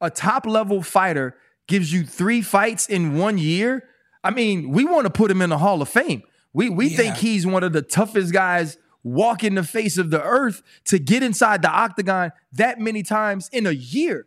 [0.00, 1.34] a top level fighter
[1.68, 3.84] gives you three fights in one year.
[4.24, 6.22] I mean, we want to put him in the Hall of Fame.
[6.52, 6.96] We we Yeah.
[6.96, 11.22] think he's one of the toughest guys walking the face of the earth to get
[11.22, 14.26] inside the octagon that many times in a year.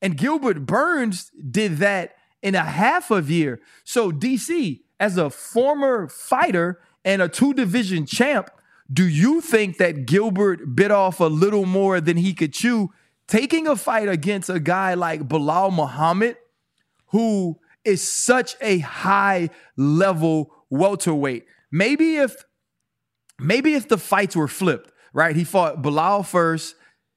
[0.00, 3.60] And Gilbert Burns did that in a half of year.
[3.84, 8.50] So DC, as a former fighter and a two division champ,
[8.92, 12.90] do you think that Gilbert bit off a little more than he could chew,
[13.26, 16.36] taking a fight against a guy like Belal Muhammad,
[17.08, 21.44] who is such a high level welterweight?
[21.74, 22.36] Maybe if
[23.40, 25.34] maybe if the fights were flipped, right?
[25.34, 26.76] He fought Belal first,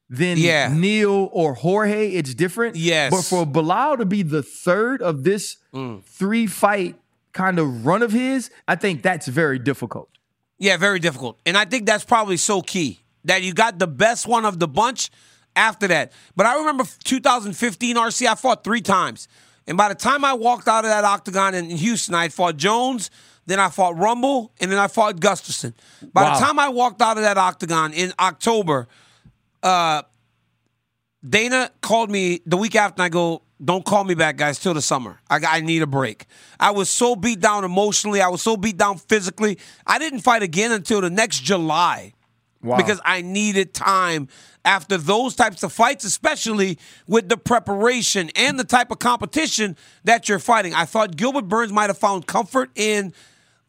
[0.09, 0.73] then Yeah.
[0.73, 2.75] Neil or Jorge, it's different.
[2.75, 3.11] Yes.
[3.11, 6.03] But for Belal to be the third of this Mm.
[6.03, 6.95] three fight
[7.33, 10.09] kind of run of his, I think that's very difficult.
[10.57, 11.37] Yeah, very difficult.
[11.45, 14.67] And I think that's probably so key that you got the best one of the
[14.67, 15.11] bunch
[15.55, 16.11] after that.
[16.35, 19.27] But I remember 2015 RC, I fought three times.
[19.67, 22.57] And by the time I walked out of that octagon in Houston, I had fought
[22.57, 23.11] Jones,
[23.47, 25.73] then I fought Rumble, and then I fought Gustafsson.
[26.13, 26.39] By Wow.
[26.39, 28.87] the time I walked out of that octagon in October,
[29.63, 30.03] uh,
[31.27, 33.01] Dana called me the week after.
[33.01, 35.19] And I go, "Don't call me back, guys, till the summer.
[35.29, 36.25] I, I need a break."
[36.59, 38.21] I was so beat down emotionally.
[38.21, 39.57] I was so beat down physically.
[39.85, 42.13] I didn't fight again until the next July
[42.61, 42.77] Wow.
[42.77, 44.27] because I needed time
[44.63, 50.27] after those types of fights, especially with the preparation and the type of competition that
[50.27, 50.73] you're fighting.
[50.73, 53.13] I thought Gilbert Burns might have found comfort in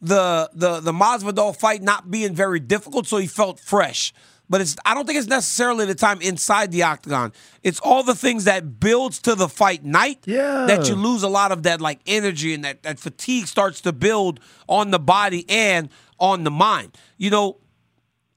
[0.01, 4.13] the the the Masvidal fight not being very difficult, so he felt fresh.
[4.51, 7.33] But it's I don't think it's necessarily the time inside the octagon.
[7.61, 10.65] It's all the things that builds to the fight night Yeah.
[10.65, 13.93] that you lose a lot of that like energy and that, that fatigue starts to
[13.93, 16.97] build on the body and on the mind.
[17.17, 17.57] You know,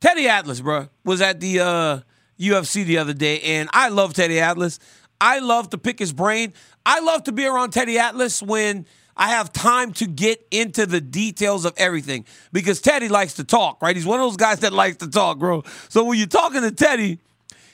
[0.03, 2.01] Teddy Atlas, bro, was at the uh,
[2.38, 4.81] UFC the other day, and I love Teddy Atlas.
[5.20, 6.53] I love to pick his brain.
[6.85, 8.85] I love to be around Teddy Atlas when
[9.16, 13.81] I have time to get into the details of everything because Teddy likes to talk,
[13.83, 13.94] right?
[13.94, 15.62] He's one of those guys that likes to talk, bro.
[15.88, 17.18] So when you're talking to Teddy,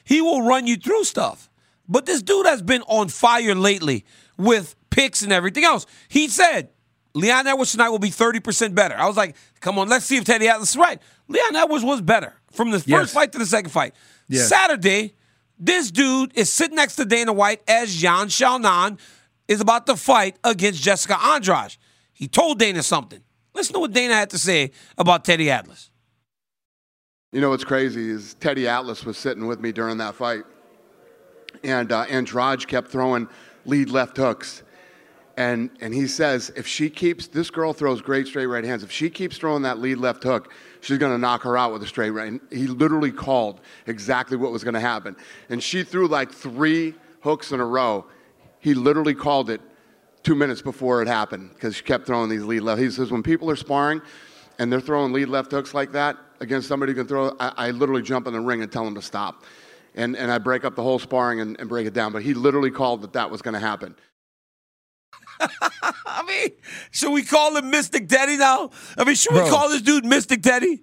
[0.04, 1.48] he will run you through stuff.
[1.88, 4.04] But this dude has been on fire lately
[4.36, 5.86] with picks and everything else.
[6.08, 6.70] He said
[7.14, 8.96] Leon Edwards tonight will be 30% better.
[8.96, 11.00] I was like, come on, let's see if Teddy Atlas is right.
[11.28, 13.12] Leon Edwards was better from the first Yes.
[13.12, 13.94] fight to the second fight.
[14.28, 14.48] Yes.
[14.48, 15.14] Saturday,
[15.58, 18.98] this dude is sitting next to Dana White as Yan Xiaonan
[19.48, 21.76] is about to fight against Jessica Andrade.
[22.12, 23.20] He told Dana something.
[23.54, 25.90] Listen to what Dana had to say about Teddy Atlas.
[27.32, 30.44] You know what's crazy is Teddy Atlas was sitting with me during that fight,
[31.62, 33.28] and uh, Andrade kept throwing
[33.66, 34.62] lead left hooks,
[35.36, 38.82] and and he says if she keeps this girl throws great straight right hands.
[38.82, 41.82] If she keeps throwing that lead left hook, she's going to knock her out with
[41.82, 42.28] a straight right.
[42.28, 45.14] And he literally called exactly what was going to happen,
[45.50, 48.06] and she threw like three hooks in a row.
[48.60, 49.60] He literally called it
[50.22, 52.80] two minutes before it happened because she kept throwing these lead left.
[52.80, 54.02] He says when people are sparring
[54.58, 57.70] and they're throwing lead left hooks like that against somebody who can throw, I, I
[57.70, 59.44] literally jump in the ring and tell them to stop.
[59.94, 62.12] And, and I break up the whole sparring and, and break it down.
[62.12, 63.96] But he literally called that that was going to happen.
[65.40, 66.50] I mean,
[66.90, 68.70] should we call him Mystic Teddy now?
[68.96, 70.82] I mean, should we call this dude Mystic Teddy?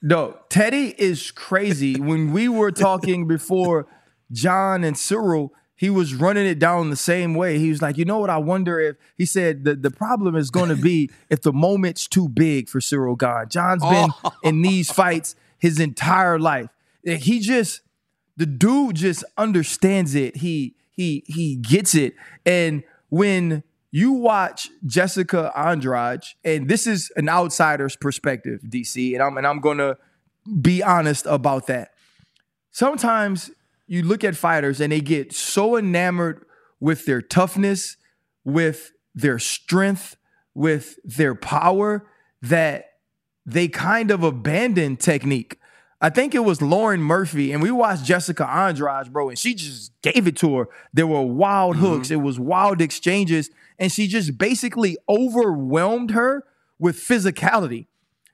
[0.00, 2.00] No, Teddy is crazy.
[2.00, 3.86] when we were talking before
[4.30, 7.60] Jon and Ciryl, he was running it down the same way.
[7.60, 8.30] He was like, you know what?
[8.30, 12.08] I wonder if he said the, the problem is going to be if the moment's
[12.08, 13.48] too big for Ciryl God.
[13.48, 14.32] Jon's been oh.
[14.42, 16.68] in these fights his entire life.
[17.04, 17.82] He just
[18.36, 20.38] the dude just understands it.
[20.38, 22.14] He he he gets it.
[22.44, 23.62] And when
[23.92, 29.60] you watch Jessica Andrade, and this is an outsider's perspective, DC, and I'm and I'm
[29.60, 29.96] gonna
[30.60, 31.92] be honest about that.
[32.72, 33.52] Sometimes
[33.88, 36.44] you look at fighters and they get so enamored
[36.78, 37.96] with their toughness,
[38.44, 40.16] with their strength,
[40.54, 42.06] with their power
[42.42, 42.90] that
[43.44, 45.58] they kind of abandon technique.
[46.00, 49.92] I think it was Lauren Murphy, and we watched Jessica Andrade, bro, and she just
[50.00, 50.68] gave it to her.
[50.92, 51.86] There were wild mm-hmm.
[51.86, 56.44] hooks, it was wild exchanges, and she just basically overwhelmed her
[56.78, 57.86] with physicality.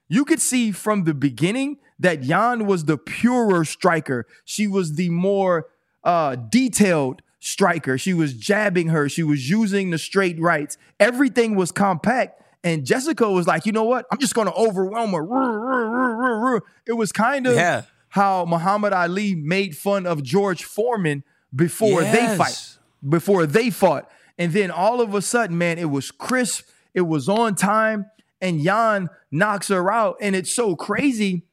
[0.08, 4.26] You could see from the beginning that Yan was the purer striker.
[4.44, 5.66] She was the more
[6.02, 7.96] uh, detailed striker.
[7.98, 9.08] She was jabbing her.
[9.08, 10.76] She was using the straight rights.
[10.98, 12.40] Everything was compact.
[12.62, 14.06] And Jessica was like, you know what?
[14.10, 16.62] I'm just going to overwhelm her.
[16.86, 17.82] It was kind of Yeah.
[18.08, 22.38] how Muhammad Ali made fun of George Foreman before they Yes.
[22.38, 22.78] fight,
[23.08, 24.10] before they fought.
[24.38, 28.06] And then all of a sudden, man, it was crisp, it was on time,
[28.40, 30.16] and Yan knocks her out.
[30.20, 31.44] And it's so crazy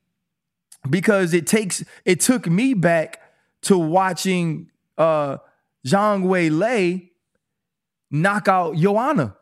[0.89, 3.21] because it takes it took me back
[3.63, 5.37] to watching uh
[5.85, 7.09] Zhang Weili
[8.09, 9.35] knock out Joanna.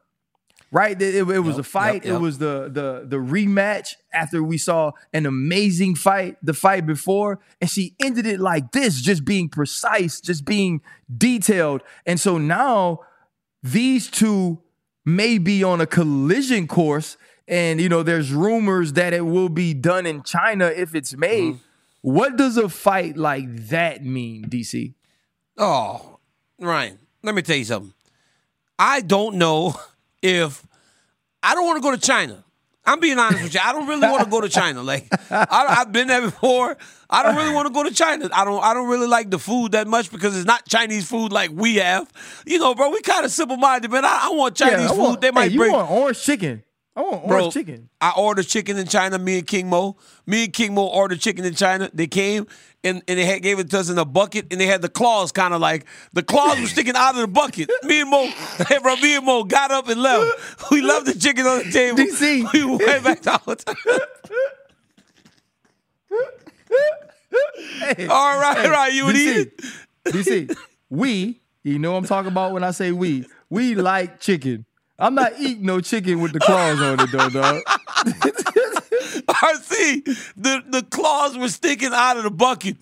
[0.72, 1.94] Right, it, it was Yep, a fight.
[1.96, 2.16] yep, yep.
[2.16, 7.40] It was the the the rematch after we saw an amazing fight the fight before,
[7.60, 10.82] and she ended it like this, just being precise, just being
[11.18, 11.82] detailed.
[12.06, 13.00] And so now
[13.64, 14.60] these two
[15.04, 17.18] may be on a collision course,
[17.50, 21.56] and you know there's rumors that it will be done in China if it's made.
[21.56, 21.64] Mm-hmm.
[22.02, 24.94] What does a fight like that mean, DC?
[25.58, 26.20] Oh,
[26.62, 27.94] Ryan, let me tell you something.
[28.78, 29.76] I don't know
[30.22, 30.66] if
[31.44, 32.46] I don't want to go to China.
[32.86, 33.60] I'm being honest with you.
[33.64, 34.82] I don't really want to go to China.
[34.82, 36.78] Like I, I've been there before.
[37.10, 38.30] I don't really want to go to China.
[38.32, 38.64] I don't.
[38.64, 41.76] I don't really like the food that much because it's not Chinese food like we
[41.76, 42.12] have.
[42.46, 42.90] You know, bro.
[42.90, 44.06] We kind of simple minded, man.
[44.06, 45.20] I, I want Chinese I food.
[45.20, 45.72] they might hey, you bring.
[45.72, 46.64] want orange chicken.
[46.96, 47.90] I want orange Bro, chicken.
[48.02, 49.18] I ordered chicken in China.
[49.18, 49.98] Me and King Mo.
[50.26, 51.90] Me and King Mo ordered chicken in China.
[51.94, 52.48] They came
[52.84, 54.90] and, and they had, gave it to us in a bucket, and they had the
[54.90, 57.70] claws kind of like the claws were sticking out of the bucket.
[57.84, 58.30] Me and Mo,
[58.82, 60.72] bro, me and Mo got up and left.
[60.72, 61.98] We left the chicken on the table.
[61.98, 62.54] DC.
[62.54, 63.76] We went back to our hotel.
[68.10, 68.94] All right, right.
[68.94, 69.62] You would eat it.
[70.06, 70.58] DC,
[70.90, 74.66] we, you know what I'm talking about when I say we, we like chicken.
[75.00, 77.62] I'm not eating no chicken with the claws on it though, dog.
[79.30, 82.78] RC, the, the claws were sticking out of the bucket.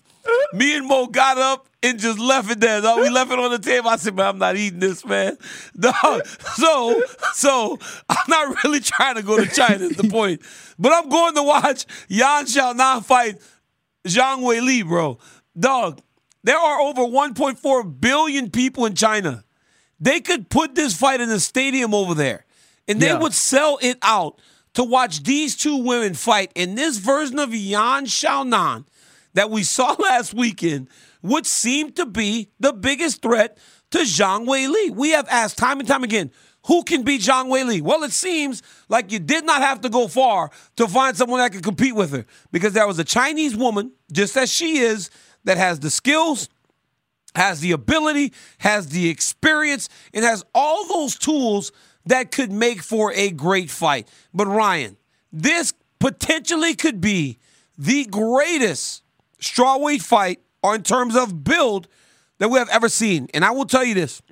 [0.52, 2.80] Me and Mo got up and just left it there.
[2.80, 3.00] Dog.
[3.00, 3.88] We left it on the table.
[3.88, 5.38] I said, man, I'm not eating this, man.
[5.78, 6.26] Dog.
[6.26, 7.02] So,
[7.34, 7.78] so
[8.08, 10.42] I'm not really trying to go to China is the point.
[10.78, 13.40] But I'm going to watch Yan Xiaonan fight
[14.06, 15.18] Zhang Weili, bro.
[15.58, 16.00] Dog,
[16.42, 19.44] there are over 1.4 billion people in China.
[20.00, 22.44] They could put this fight in a stadium over there,
[22.86, 23.18] and they Yeah.
[23.18, 24.38] would sell it out
[24.74, 26.52] to watch these two women fight.
[26.54, 28.84] And this version of Yan Xiaonan
[29.34, 30.88] that we saw last weekend
[31.22, 33.58] would seem to be the biggest threat
[33.90, 34.90] to Zhang Weili.
[34.94, 36.30] We have asked time and time again,
[36.66, 37.80] who can beat Zhang Weili?
[37.80, 41.52] Well, it seems like you did not have to go far to find someone that
[41.52, 45.10] could compete with her because there was a Chinese woman, just as she is,
[45.44, 46.48] that has the skills,
[47.34, 51.72] has the ability, has the experience, and has all those tools
[52.06, 54.08] that could make for a great fight.
[54.32, 54.96] But Ryan,
[55.32, 57.38] this potentially could be
[57.76, 59.02] the greatest
[59.40, 61.88] strawweight fight or in terms of build
[62.38, 63.28] that we have ever seen.
[63.34, 64.22] And I will tell you this.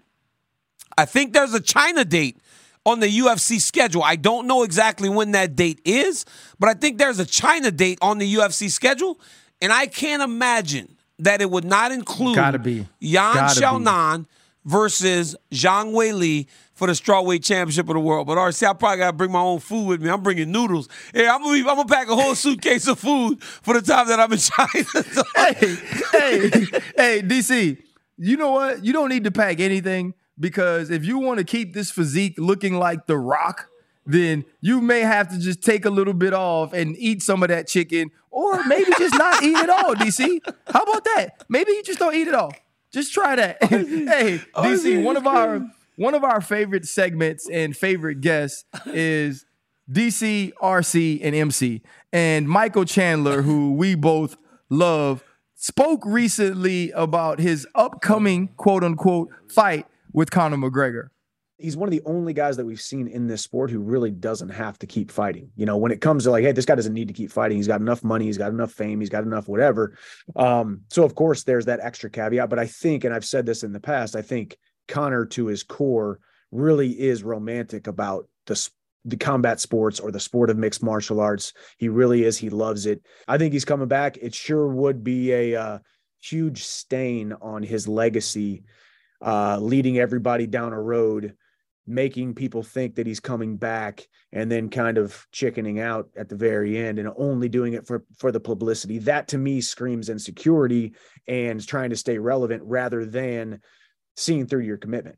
[0.99, 2.39] I think there's a China date
[2.85, 4.03] on the UFC schedule.
[4.03, 6.25] I don't know exactly when that date is,
[6.59, 9.21] but I think there's a China date on the UFC schedule,
[9.61, 12.87] and I can't imagine that it would not include Gotta be.
[13.01, 13.67] Yan Gotta be.
[13.67, 14.27] Xiaonan
[14.65, 18.27] versus Zhang Weili for the strawweight championship of the world.
[18.27, 20.11] But RC, I probably gotta bring my own food with me.
[20.11, 20.89] I'm bringing noodles.
[21.15, 24.09] Yeah, I'm gonna, be, I'm gonna pack a whole suitcase of food for the time
[24.09, 25.25] that I'm in China.
[25.55, 25.77] hey,
[26.13, 26.51] hey,
[26.97, 27.83] hey, DC,
[28.19, 28.85] you know what?
[28.85, 32.79] You don't need to pack anything because if you want to keep this physique looking
[32.79, 33.69] like The Rock,
[34.07, 37.49] then you may have to just take a little bit off and eat some of
[37.49, 40.41] that chicken, or maybe just not eat it all, DC.
[40.69, 41.45] How about that?
[41.49, 42.53] Maybe you just don't eat it all.
[42.93, 43.63] Just try that.
[43.65, 45.61] hey, DC, one of our
[45.97, 49.45] one of our favorite segments and favorite guests is
[49.91, 51.83] DC, RC, and MC.
[52.13, 54.37] And Michael Chandler, who we both
[54.69, 61.09] love, spoke recently about his upcoming quote unquote fight with Conor McGregor.
[61.59, 64.51] He's one of the only guys that we've seen in this sport who really doesn't
[64.51, 65.51] have to keep fighting.
[65.57, 67.57] You know, when it comes to like, hey, this guy doesn't need to keep fighting.
[67.57, 69.97] He's got enough money, he's got enough fame, he's got enough whatever.
[70.35, 72.51] Um, so of course there's that extra caveat.
[72.51, 75.63] But I think, and I've said this in the past, I think Conor to his
[75.63, 76.21] core
[76.53, 78.69] really is romantic about the
[79.07, 81.53] the combat sports or the sport of mixed martial arts.
[81.79, 82.37] He really is.
[82.37, 83.03] He loves it.
[83.29, 84.17] I think he's coming back.
[84.17, 85.79] It sure would be a uh,
[86.21, 88.65] huge stain on his legacy,
[89.23, 91.35] uh, leading everybody down a road
[91.87, 96.37] making people think that he's coming back and then kind of chickening out at the
[96.37, 100.93] very end and only doing it for for the publicity that to me screams insecurity
[101.29, 103.61] and trying to stay relevant rather than
[104.17, 105.17] seeing through your commitment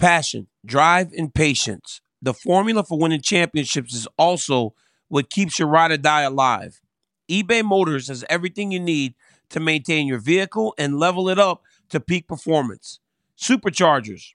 [0.00, 2.00] passion, drive, and patience.
[2.22, 4.74] The formula for winning championships is also
[5.08, 6.80] what keeps your ride or die alive.
[7.30, 9.14] eBay Motors has everything you need
[9.50, 13.00] to maintain your vehicle and level it up to peak performance.
[13.38, 14.34] Superchargers,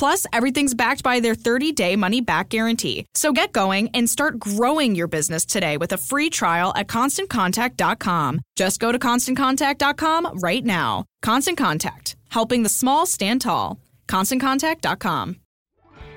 [0.00, 3.04] Plus, everything's backed by their 30 day money back guarantee.
[3.14, 8.40] So get going and start growing your business today with a free trial at constantcontact.com.
[8.56, 11.04] Just go to constantcontact.com right now.
[11.20, 13.78] Constant Contact, helping the small stand tall.
[14.08, 15.36] ConstantContact.com.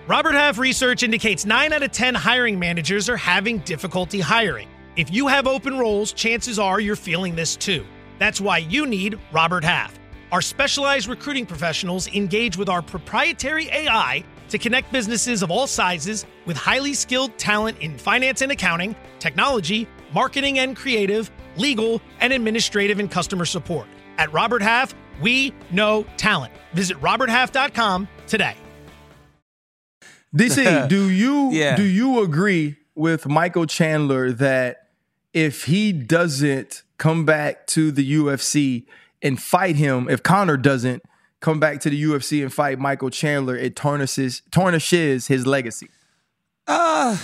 [0.07, 4.69] Robert Half research indicates 9 out of 10 hiring managers are having difficulty hiring.
[4.95, 7.85] If you have open roles, chances are you're feeling this too.
[8.17, 9.99] That's why you need Robert Half.
[10.33, 16.25] Our specialized recruiting professionals engage with our proprietary AI to connect businesses of all sizes
[16.47, 22.97] with highly skilled talent in finance and accounting, technology, marketing and creative, legal, and administrative
[22.97, 23.85] and customer support.
[24.17, 26.51] At Robert Half, we know talent.
[26.73, 28.55] Visit roberthalf.com today.
[30.35, 31.75] DC, do you Yeah.
[31.75, 34.87] do you agree with Michael Chandler that
[35.31, 38.85] if he doesn't come back to the UFC
[39.23, 41.01] and fight him, if Conor doesn't
[41.39, 45.89] come back to the UFC and fight Michael Chandler, it tarnishes tarnishes his legacy?
[46.67, 47.17] Uh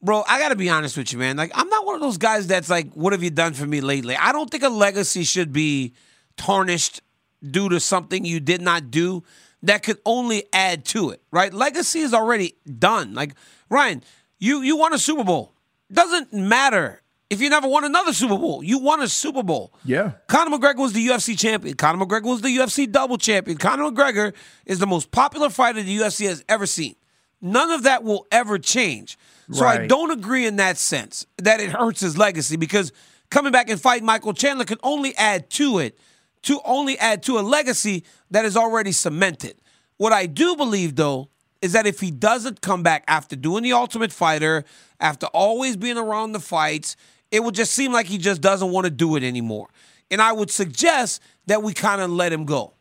[0.00, 1.38] Bro, I gotta be honest with you, man.
[1.38, 3.80] Like, I'm not one of those guys that's like, what have you done for me
[3.80, 4.14] lately?
[4.14, 5.94] I don't think a legacy should be
[6.36, 7.00] tarnished
[7.42, 9.24] due to something you did not do
[9.62, 11.54] that could only add to it, right?
[11.54, 13.14] Legacy is already done.
[13.14, 13.34] Like,
[13.70, 14.02] Ryan,
[14.38, 15.54] you you won a Super Bowl.
[15.90, 17.00] Doesn't matter
[17.30, 18.62] if you never won another Super Bowl.
[18.62, 19.72] You won a Super Bowl.
[19.84, 20.12] Yeah.
[20.26, 21.76] Conor McGregor was the UFC champion.
[21.76, 23.56] Conor McGregor was the UFC double champion.
[23.58, 24.34] Conor McGregor
[24.66, 26.96] is the most popular fighter the UFC has ever seen.
[27.40, 29.18] None of that will ever change.
[29.52, 32.92] So I don't agree in that sense that it hurts his legacy because
[33.30, 35.98] coming back and fighting Michael Chandler can only add to it,
[36.42, 39.56] to only add to a legacy that is already cemented.
[39.98, 41.28] What I do believe though
[41.64, 44.66] is that if he doesn't come back after doing the Ultimate Fighter,
[45.00, 46.94] after always being around the fights,
[47.30, 49.70] it would just seem like he just doesn't want to do it anymore.
[50.10, 52.74] And I would suggest that we kind of let him go.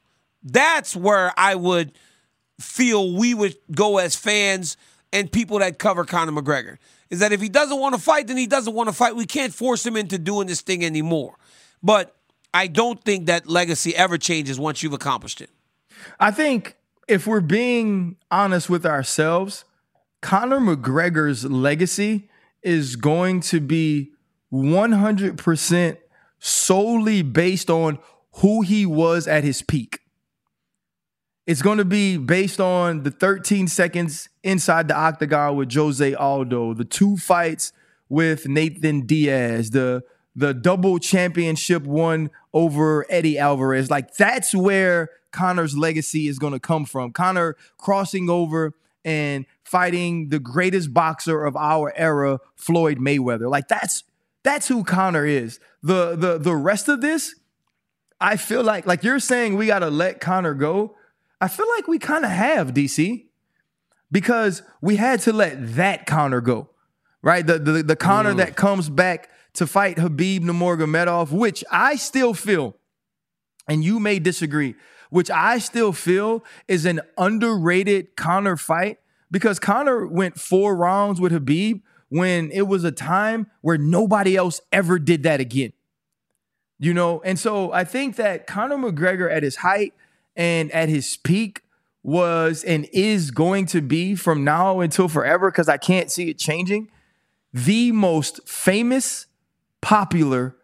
[0.43, 1.93] That's where I would
[2.59, 4.75] feel we would go as fans
[5.13, 6.75] and people that cover Conor McGregor.
[7.09, 9.15] Is that if he doesn't want to fight, then he doesn't want to fight.
[9.15, 11.37] We can't force him into doing this thing anymore.
[11.81, 12.17] But
[12.53, 15.51] I don't think that legacy ever changes once you've accomplished it.
[16.19, 16.75] I think
[17.07, 19.65] if we're being honest with ourselves,
[20.21, 22.29] Conor McGregor's legacy
[22.61, 24.11] is going to be
[24.53, 25.97] 100%
[26.39, 27.99] solely based on
[28.37, 29.99] who he was at his peak.
[31.45, 36.73] It's going to be based on the 13 seconds inside the octagon with Jose Aldo,
[36.73, 37.73] the two fights
[38.07, 40.03] with Nathan Diaz, the
[40.35, 43.91] the double championship one over Eddie Alvarez.
[43.91, 47.11] Like that's where Conor's legacy is going to come from.
[47.11, 48.73] Conor crossing over
[49.03, 53.49] and fighting the greatest boxer of our era, Floyd Mayweather.
[53.49, 54.03] Like that's
[54.43, 55.59] that's who Conor is.
[55.81, 57.35] The the the rest of this,
[58.21, 60.95] I feel like like you're saying we got to let Conor go.
[61.41, 63.25] I feel like we kind of have DC
[64.11, 66.69] because we had to let that Conor go,
[67.21, 67.45] right?
[67.45, 68.55] The the, the Conor that mm.
[68.55, 72.75] comes back to fight Khabib Nurmagomedov, which I still feel,
[73.67, 74.75] and you may disagree,
[75.13, 78.97] which I still feel is an underrated Conor fight
[79.29, 84.59] because Conor went four rounds with Khabib when it was a time where nobody else
[84.71, 85.71] ever did that again.
[86.79, 89.93] You know, and so I think that Conor McGregor at his height
[90.35, 91.61] and at his peak
[92.01, 96.39] was and is going to be from now until forever because I can't see it
[96.39, 96.89] changing
[97.53, 99.27] the most famous,
[99.79, 100.55] popular,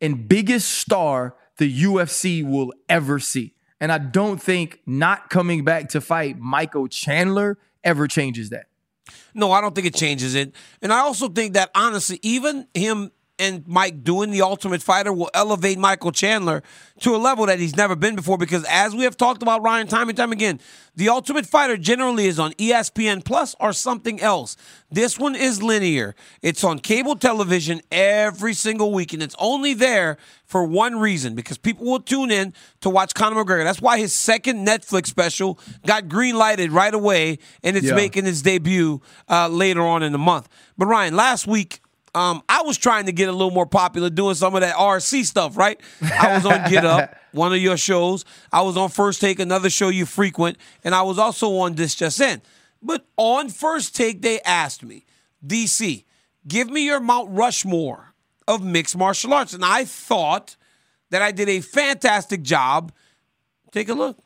[0.00, 3.52] and biggest star the UFC will ever see.
[3.80, 8.66] And I don't think not coming back to fight Michael Chandler ever changes that.
[9.34, 10.54] No, I don't think it changes it.
[10.82, 15.30] And I also think that honestly, even him and Mike doing the Ultimate Fighter will
[15.34, 16.62] elevate Michael Chandler
[17.00, 18.36] to a level that he's never been before.
[18.38, 20.60] Because as we have talked about Ryan time and time again,
[20.96, 24.56] the Ultimate Fighter generally is on ESPN Plus or something else.
[24.90, 26.14] This one is linear.
[26.42, 31.58] It's on cable television every single week, and it's only there for one reason because
[31.58, 33.64] people will tune in to watch Conor McGregor.
[33.64, 37.94] That's why his second Netflix special got green lighted right away, and it's Yeah.
[37.94, 40.48] making its debut uh, later on in the month.
[40.76, 41.80] But Ryan, last week
[42.18, 45.24] um, I was trying to get a little more popular doing some of that RC
[45.24, 45.80] stuff, right?
[46.02, 48.24] I was on Get Up, one of your shows.
[48.52, 51.94] I was on First Take, another show you frequent, and I was also on This
[51.94, 52.42] Just In.
[52.82, 55.06] But on First Take, they asked me,
[55.46, 56.04] DC,
[56.48, 58.14] give me your Mount Rushmore
[58.48, 59.52] of mixed martial arts.
[59.54, 60.56] And I thought
[61.10, 62.90] that I did a fantastic job.
[63.70, 64.18] Take a look.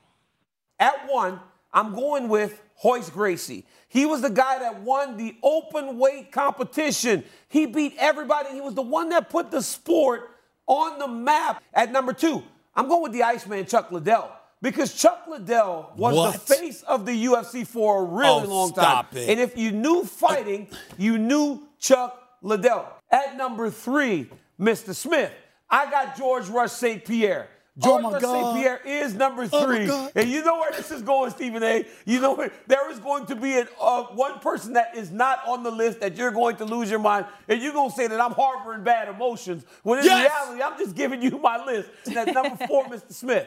[0.78, 1.40] At one,
[1.74, 3.66] I'm going with Royce Gracie.
[3.92, 7.24] He was the guy that won the open weight competition.
[7.50, 8.48] He beat everybody.
[8.54, 10.30] He was the one that put the sport
[10.66, 11.62] on the map.
[11.74, 12.42] At number two,
[12.74, 14.30] I'm going with the Iceman Chuck Liddell
[14.62, 16.32] because Chuck Liddell was What?
[16.32, 18.82] the face of the UFC for a really Oh, long time.
[18.84, 19.28] stop it.
[19.28, 22.86] And if you knew fighting, you knew Chuck Liddell.
[23.10, 24.94] At number three, Mr.
[24.94, 25.32] Smith,
[25.68, 27.04] I got George Rush St.
[27.04, 27.48] Pierre.
[27.82, 28.42] Oh, Rush God.
[28.52, 28.56] St.
[28.56, 29.88] Pierre is number Oh, three.
[30.14, 31.86] And you know where this is going, Stephen A.
[32.04, 35.40] You know where- there is going to be an, uh, one person that is not
[35.48, 38.06] on the list that you're going to lose your mind, and you're going to say
[38.08, 39.64] that I'm harboring bad emotions.
[39.84, 40.30] When in Yes.
[40.48, 41.88] reality, I'm just giving you my list.
[42.06, 43.10] And at number four, Mr.
[43.12, 43.46] Smith,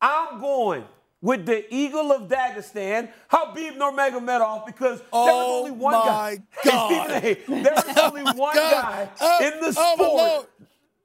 [0.00, 0.84] I'm going
[1.20, 6.38] with the Eagle of Dagestan, Khabib Nurmagomedov, because there is Oh, only one my guy.
[6.64, 7.10] God.
[7.22, 7.62] Hey, Stephen A.
[7.64, 10.50] There is only one guy Oh, in the oh, sport.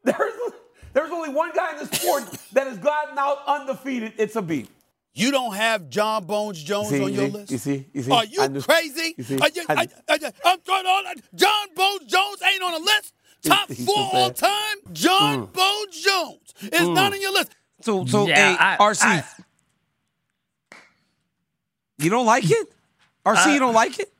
[0.03, 0.33] There's,
[0.93, 2.23] there's only one guy in the sport
[2.53, 4.13] that has gotten out undefeated.
[4.17, 4.67] It's Khabib.
[5.15, 7.51] You don't have Jon Bones Jones See, on your see, list?
[7.51, 9.13] you see, you see, Are you knew- crazy?
[9.15, 9.85] you see, Are you, I I,
[10.17, 11.03] knew- I, am trying all
[11.35, 13.13] Jon Bones Jones ain't on the list.
[13.43, 14.77] Top He's four all time.
[14.91, 15.53] Jon mm.
[15.53, 16.95] Bones Jones is mm.
[16.95, 17.51] not on your list.
[17.81, 19.23] So, so Yeah, hey, I- RC, I-
[21.99, 22.67] you don't like it?
[23.25, 24.11] RC, you uh, don't like it?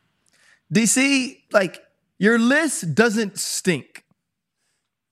[0.71, 1.84] DC, like
[2.19, 4.03] your list doesn't stink,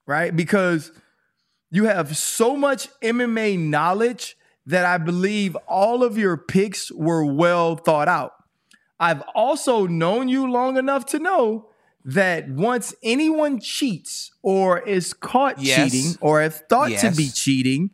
[0.06, 0.36] right?
[0.36, 0.92] Because
[1.72, 7.76] you have so much MMA knowledge that I believe all of your picks were well
[7.76, 8.34] thought out.
[9.00, 11.70] I've also known you long enough to know
[12.06, 15.92] that once anyone cheats or is caught Yes.
[15.92, 17.92] cheating or if thought to be cheating,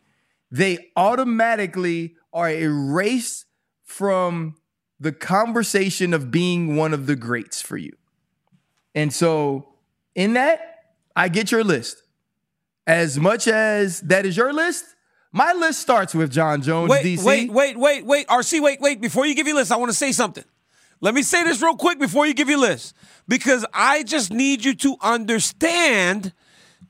[0.52, 3.46] they automatically are erased
[3.84, 4.56] from
[5.00, 7.94] the conversation of being one of the greats for you.
[8.96, 9.70] And so,
[10.16, 10.84] in that,
[11.16, 12.02] I get your list.
[12.88, 14.86] As much as that is your list,
[15.34, 17.24] my list starts with Jon Jones, Wait, DC.
[17.24, 18.28] wait, wait, wait, wait.
[18.28, 19.02] RC, wait, wait.
[19.02, 20.46] Before you give your list, I want to say something.
[21.02, 22.96] Let me say this real quick before you give your list.
[23.28, 26.32] Because I just need you to understand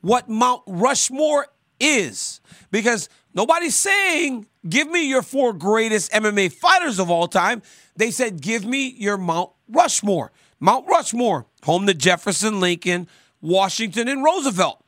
[0.01, 1.47] what Mount Rushmore
[1.79, 2.41] is.
[2.69, 7.63] Because nobody's saying, give me your four greatest MMA fighters of all time.
[7.95, 10.31] They said, give me your Mount Rushmore.
[10.59, 13.07] Mount Rushmore, home to Jefferson, Lincoln,
[13.41, 14.83] Washington, and Roosevelt.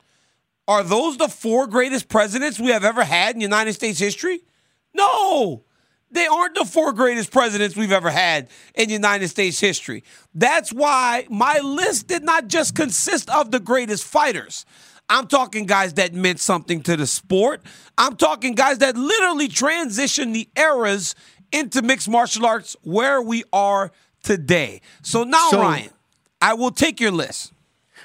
[0.70, 4.38] Are those the four greatest presidents we have ever had in United States history?
[4.94, 5.64] No.
[6.12, 10.04] They aren't the four greatest presidents we've ever had in United States history.
[10.32, 14.64] That's why my list did not just consist of the greatest fighters.
[15.08, 17.62] I'm talking guys that meant something to the sport.
[17.98, 21.16] I'm talking guys that literally transitioned the eras
[21.50, 23.90] into mixed martial arts where we are
[24.22, 24.82] today.
[25.02, 25.90] So now, So- Ryan,
[26.40, 27.52] I will take your list.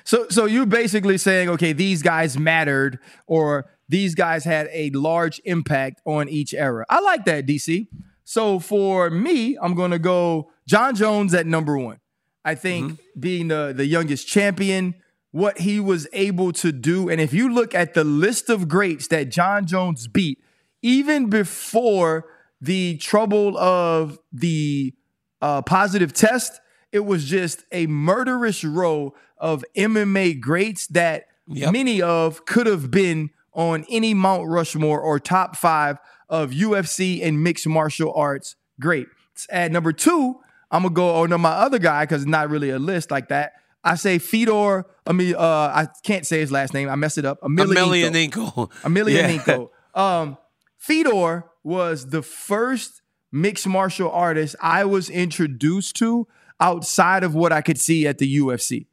[0.05, 5.41] So so you're basically saying, okay, these guys mattered or these guys had a large
[5.45, 6.85] impact on each era.
[6.89, 7.87] I like that, DC.
[8.23, 11.99] So for me, I'm gonna go Jon Jones at number one.
[12.43, 14.93] I think being the, the youngest champion,
[15.31, 19.07] what he was able to do, and if you look at the list of greats
[19.07, 20.39] that Jon Jones beat,
[20.83, 22.25] even before
[22.61, 24.93] the trouble of the
[25.41, 26.61] uh, positive test,
[26.95, 31.73] it was just a murderous row of MMA greats that Yep.
[31.73, 37.43] many of could have been on any Mount Rushmore or top five of UFC and
[37.43, 39.07] mixed martial arts great.
[39.51, 40.37] At number two,
[40.71, 43.27] I'm gonna go on to my other guy because it's not really a list like
[43.27, 43.53] that.
[43.83, 44.85] I say Fedor.
[45.05, 46.89] I mean, uh, I can't say his last name.
[46.89, 47.39] I messed it up.
[47.41, 47.91] Emelianenko.
[48.31, 48.69] Emelianenko.
[48.83, 49.69] Emelianenko.
[49.93, 50.37] Um,
[50.77, 56.27] Fedor was the first mixed martial artist I was introduced to
[56.59, 58.87] outside of what I could see at the UFC.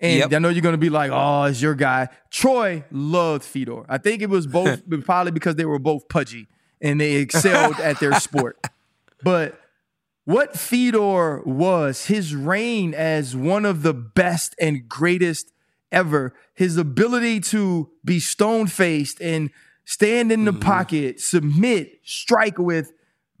[0.00, 0.32] And Yep.
[0.32, 3.84] I know you're gonna be like, "Oh, it's your guy." Troy loved Fedor.
[3.88, 6.48] I think it was both, probably because they were both pudgy
[6.80, 8.58] and they excelled at their sport.
[9.24, 9.60] But
[10.24, 15.52] what Fedor was, his reign as one of the best and greatest
[15.92, 19.50] ever, his ability to be stone faced and
[19.84, 20.60] stand in the mm-hmm.
[20.60, 22.92] pocket, submit, strike with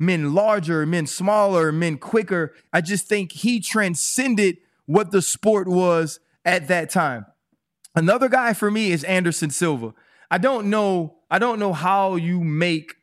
[0.02, 2.54] men larger, men smaller, men quicker.
[2.72, 7.26] I just think he transcended what the sport was at that time.
[7.94, 9.94] Another guy for me is Anderson Silva.
[10.30, 11.16] I don't know.
[11.30, 12.94] I don't know how you make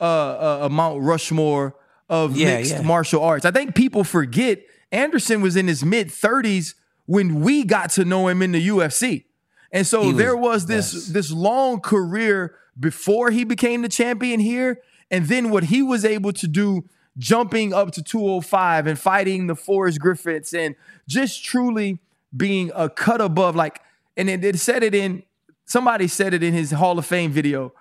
[0.00, 1.76] uh, a, a Mount Rushmore
[2.08, 2.82] of Yeah, mixed yeah.
[2.82, 3.44] martial arts.
[3.44, 6.74] I think people forget Anderson was in his mid 30s
[7.06, 9.24] when we got to know him in the UFC.
[9.72, 11.12] And so was there was this best.
[11.12, 14.80] this long career before he became the champion here
[15.10, 16.84] and then what he was able to do
[17.18, 20.74] jumping up to 205 and fighting the Forrest Griffins and
[21.08, 21.98] just truly
[22.36, 23.80] being a cut above like
[24.16, 25.22] and it, it said it in
[25.64, 27.72] somebody said it in his Hall of Fame video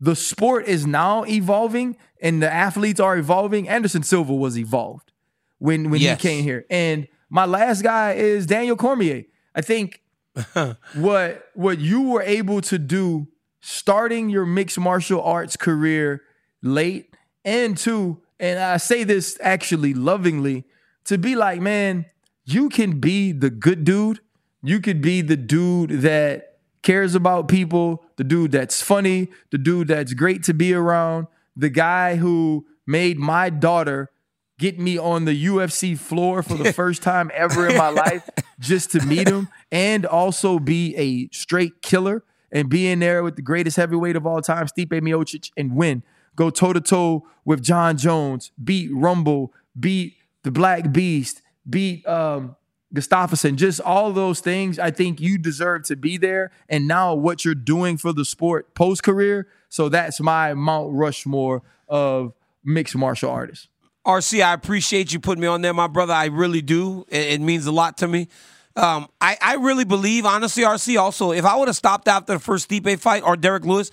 [0.00, 3.68] the sport is now evolving and the athletes are evolving.
[3.68, 5.12] Anderson Silva was evolved
[5.58, 6.20] when when Yes.
[6.20, 6.66] he came here.
[6.68, 9.24] And my last guy is Daniel Cormier.
[9.54, 10.02] I think
[10.94, 13.28] what what you were able to do
[13.60, 16.22] starting your mixed martial arts career
[16.62, 20.64] late and two, and I say this actually lovingly,
[21.04, 22.06] to be like, man,
[22.44, 24.20] you can be the good dude.
[24.62, 29.88] You could be the dude that cares about people, the dude that's funny, the dude
[29.88, 34.10] that's great to be around, the guy who made my daughter
[34.58, 38.28] get me on the UFC floor for the first time ever in my life
[38.60, 43.36] just to meet him and also be a straight killer and be in there with
[43.36, 46.02] the greatest heavyweight of all time, Stipe Miocic, and win.
[46.36, 52.56] Go toe to toe with Jon Jones, beat Rumble, beat the Black Beast, beat um,
[52.94, 54.78] Gustafsson, just all those things.
[54.78, 56.50] I think you deserve to be there.
[56.68, 59.48] And now what you're doing for the sport post career.
[59.68, 63.68] So that's my Mount Rushmore of mixed martial artists.
[64.06, 66.12] RC, I appreciate you putting me on there, my brother.
[66.12, 67.06] I really do.
[67.08, 68.28] It, it means a lot to me.
[68.74, 72.38] Um, I, I really believe, honestly, RC, also, if I would have stopped after the
[72.38, 73.90] first Stipe fight or Derrick Lewis,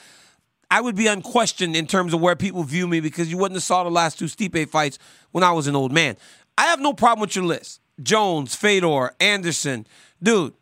[0.72, 3.64] I would be unquestioned in terms of where people view me because you wouldn't have
[3.64, 5.00] saw the last two Stipe fights
[5.32, 6.16] when I was an old man.
[6.58, 7.82] I have no problem with your list.
[8.02, 9.88] Jones, Fedor, Anderson.
[10.22, 10.54] Dude,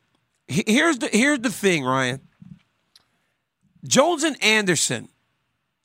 [0.47, 2.22] here's the here's the thing, Ryan.
[3.86, 5.10] Jones and Anderson,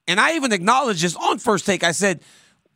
[0.08, 1.84] and I even acknowledged this on first take.
[1.84, 2.20] I said,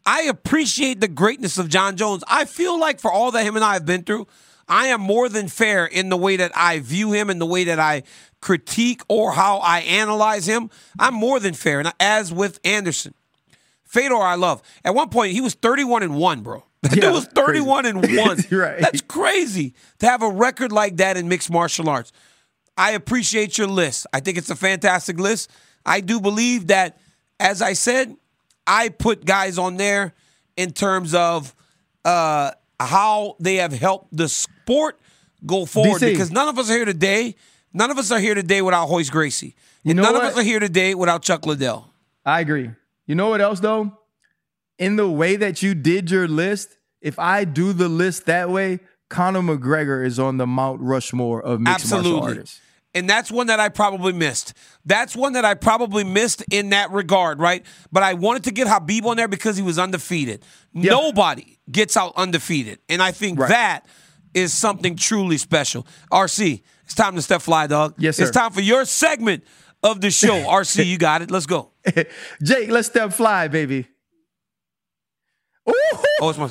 [0.04, 2.22] I appreciate the greatness of Jon Jones.
[2.28, 4.26] I feel like for all that him and I have been through,
[4.68, 7.64] I am more than fair in the way that I view him in the way
[7.64, 8.02] that I
[8.40, 10.70] critique or how I analyze him.
[10.98, 11.80] I'm more than fair.
[11.80, 13.14] And as with Anderson,
[13.84, 14.62] Fedor, I love.
[14.84, 16.64] At one point, he was 31 and 1, bro.
[16.82, 18.38] That Yeah, dude was 31 and 1.
[18.50, 18.78] Right.
[18.80, 22.12] That's crazy to have a record like that in mixed martial arts.
[22.76, 24.06] I appreciate your list.
[24.12, 25.50] I think it's a fantastic list.
[25.84, 26.98] I do believe that,
[27.40, 28.16] as I said,
[28.66, 30.12] I put guys on there
[30.56, 31.54] in terms of
[32.04, 34.98] uh, how they have helped the sport
[35.44, 36.00] go forward.
[36.00, 36.12] DC.
[36.12, 37.34] Because none of us are here today.
[37.72, 39.54] None of us are here today without Royce Gracie.
[39.82, 40.24] You And none what?
[40.24, 41.90] of us are here today without Chuck Liddell.
[42.24, 42.70] I agree.
[43.06, 43.96] You know what else though?
[44.78, 48.80] In the way that you did your list, if I do the list that way,
[49.08, 52.60] Conor McGregor is on the Mount Rushmore of mixed martial artists.
[52.96, 54.54] And that's one that I probably missed.
[54.86, 57.64] That's one that I probably missed in that regard, right?
[57.92, 60.42] But I wanted to get Khabib on there because he was undefeated.
[60.72, 62.78] Nobody gets out undefeated.
[62.88, 63.50] And I think Right.
[63.50, 63.86] that
[64.32, 65.86] is something truly special.
[66.10, 67.94] RC, it's time to step fly, dog.
[67.98, 68.22] Yes, sir.
[68.24, 69.44] It's time for your segment
[69.82, 70.34] of the show.
[70.48, 71.30] RC, you got it.
[71.30, 71.72] Let's go.
[72.42, 73.88] Jake, let's step fly, baby.
[75.68, 75.72] Ooh,
[76.20, 76.48] Oh, it's my-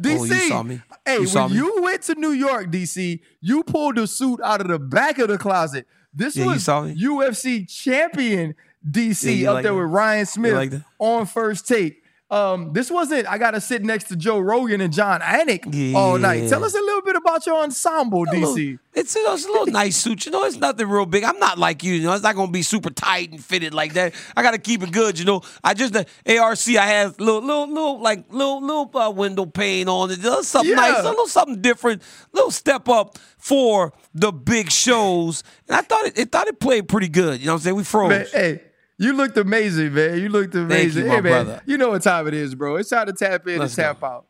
[0.00, 0.18] DC.
[0.20, 0.80] Oh, you saw me?
[1.06, 1.56] Hey, You when me?
[1.56, 5.28] you went to New York, DC, you pulled the suit out of the back of
[5.28, 5.86] the closet.
[6.12, 6.62] This Yeah, was?
[6.94, 8.54] UFC champion
[8.88, 9.78] DC Yeah, up like there that?
[9.78, 12.02] with Ryan Smith like on first take.
[12.30, 13.26] Um, this wasn't.
[13.26, 16.46] I got to sit next to Joe Rogan and Jon Anik all night.
[16.50, 18.78] Tell us a little bit about your ensemble, little- DC.
[18.92, 20.26] It's, you know, it's a little nice suit.
[20.26, 21.22] You know, it's nothing real big.
[21.22, 21.94] I'm not like you.
[21.94, 24.12] You know, it's not gonna be super tight and fitted like that.
[24.36, 25.18] I gotta keep it good.
[25.20, 26.04] You know, I just the
[26.38, 26.58] ARC.
[26.76, 30.18] I have little, little, little, like little, little uh, window pane on it.
[30.20, 30.76] Little something Yeah.
[30.80, 32.02] nice, a little something different,
[32.32, 35.44] little step up for the big shows.
[35.68, 37.38] And I thought it, it thought it played pretty good.
[37.40, 37.76] You know what I'm saying?
[37.76, 38.08] We froze.
[38.10, 38.62] Man, hey,
[38.98, 40.18] you looked amazing, man.
[40.18, 41.04] You looked amazing.
[41.04, 41.62] you, hey, man, brother.
[41.66, 42.76] you know what time it is, bro.
[42.76, 44.26] It's time to tap in Let's and tap out.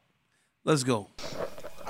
[0.65, 1.09] Let's go.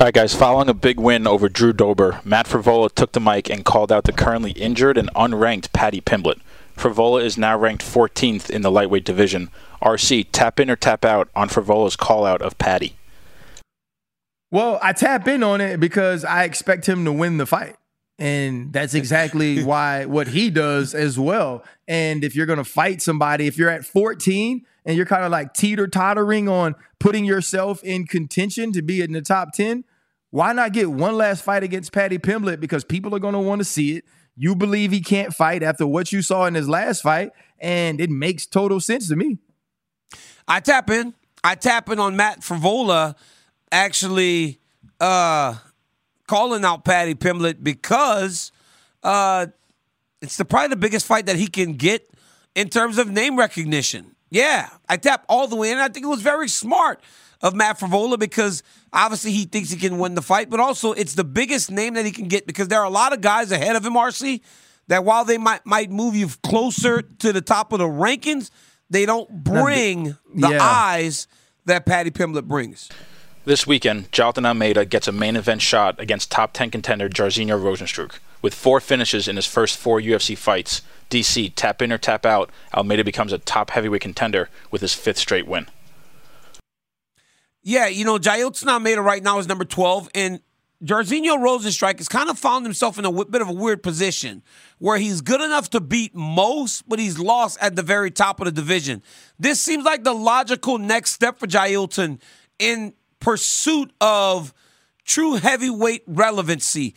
[0.01, 0.35] All right, guys.
[0.35, 4.05] Following a big win over Drew Dober, Matt Frevola took the mic and called out
[4.05, 6.41] the currently injured and unranked Paddy Pimblett.
[6.77, 9.51] Frevola is now ranked 14th in the lightweight division.
[9.83, 12.95] RC, tap in or tap out on Frevola's call out of Paddy.
[14.53, 17.75] Well, I tap in on it because I expect him to win the fight.
[18.19, 21.65] And that's exactly why what he does as well.
[21.87, 25.31] And if you're going to fight somebody, if you're at 14 and you're kind of
[25.31, 29.85] like teeter tottering on putting yourself in contention to be in the top 10,
[30.31, 32.61] why not get one last fight against Paddy Pimblett?
[32.61, 34.05] Because people are going to want to see it.
[34.37, 38.11] You believe he can't fight after what you saw in his last fight, and it
[38.11, 39.39] makes total sense to me.
[40.47, 41.15] I tap in.
[41.43, 43.17] I tap in on Matt Frevola
[43.73, 44.61] actually
[45.01, 45.57] uh,
[46.29, 48.53] calling out Paddy Pimblett because
[49.03, 49.47] uh,
[50.23, 52.09] it's the probably the biggest fight that he can get
[52.55, 54.15] in terms of name recognition.
[54.31, 55.79] Yeah, I tap all the way in.
[55.79, 57.01] I think it was very smart
[57.41, 58.63] of Matt Frevola because
[58.93, 62.05] obviously he thinks he can win the fight, but also it's the biggest name that
[62.05, 64.41] he can get because there are a lot of guys ahead of him, RC,
[64.89, 68.51] that while they might might move you closer to the top of the rankings,
[68.91, 70.59] they don't bring the Yeah.
[70.63, 71.27] eyes
[71.65, 72.89] that Paddy Pimblett brings.
[73.49, 78.19] This weekend, Jonathan Almeida gets a main event shot against top 10 contender Jairzinho Rozenstruik.
[78.43, 82.51] With four finishes in his first four UFC fights, DC, tap in or tap out,
[82.75, 85.67] Almeida becomes a top heavyweight contender with his fifth straight win.
[87.63, 90.41] Yeah, you know, Jailton Almeida right now is number 12, and
[90.85, 94.43] Jairzinho Rozenstruik has kind of found himself in a bit of a weird position
[94.77, 98.45] where he's good enough to beat most, but he's lost at the very top of
[98.45, 99.03] the division.
[99.39, 102.21] This seems like the logical next step for Jailton
[102.59, 104.55] in pursuit of
[105.05, 106.95] true heavyweight relevancy.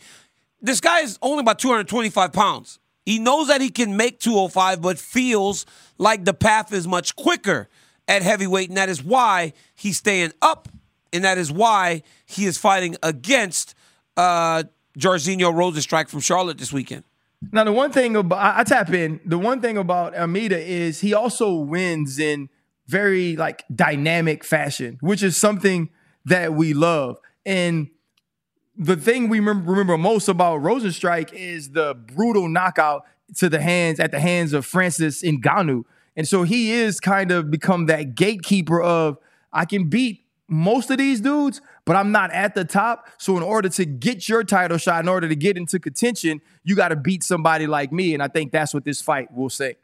[0.60, 2.78] This guy is only about 225 pounds.
[3.04, 5.66] He knows that he can make 205, but feels
[5.98, 7.68] like the path is much quicker
[8.06, 10.68] at heavyweight, and that is why he's staying up,
[11.12, 13.74] and that is why he is fighting against
[14.16, 14.62] uh,
[14.96, 17.04] Jairzinho Rozenstruik from Charlotte this weekend.
[17.50, 19.20] Now, the one thing about I, I tap in.
[19.24, 22.48] The one thing about Almeida is he also wins in
[22.86, 25.90] very like dynamic fashion, which is something
[26.24, 27.18] that we love.
[27.44, 27.90] And
[28.76, 33.04] the thing we remember, most about Rozenstruik is the brutal knockout
[33.36, 35.84] to the hands at the hands of Francis Ngannou.
[36.16, 39.18] And so he is kind of become that gatekeeper of
[39.52, 43.08] I can beat most of these dudes, but I'm not at the top.
[43.18, 46.76] So in order to get your title shot, in order to get into contention, you
[46.76, 48.12] got to beat somebody like me.
[48.12, 49.76] And I think that's what this fight will say.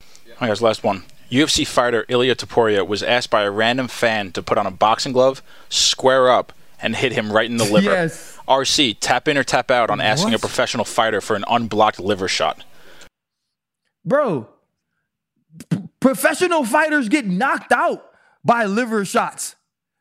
[0.00, 1.02] All right, guys, last one.
[1.34, 5.12] UFC fighter Ilia Topuria was asked by a random fan to put on a boxing
[5.12, 7.90] glove, square up, and hit him right in the liver.
[7.90, 8.38] Yes.
[8.46, 10.36] RC, tap in or tap out on asking What?
[10.36, 12.62] a professional fighter for an unblocked liver shot.
[14.04, 14.48] Bro,
[15.70, 18.04] p- professional fighters get knocked out
[18.44, 19.56] by liver shots.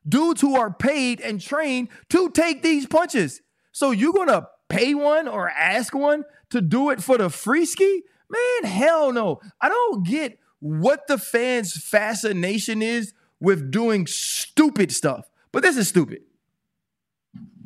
[0.08, 3.42] Dudes who are paid and trained to take these punches.
[3.72, 8.04] So you gonna pay one or ask one to do it for the free ski?
[8.30, 9.40] Man, hell no.
[9.62, 15.30] I don't get what the fans' fascination is with doing stupid stuff.
[15.52, 16.22] But this is stupid.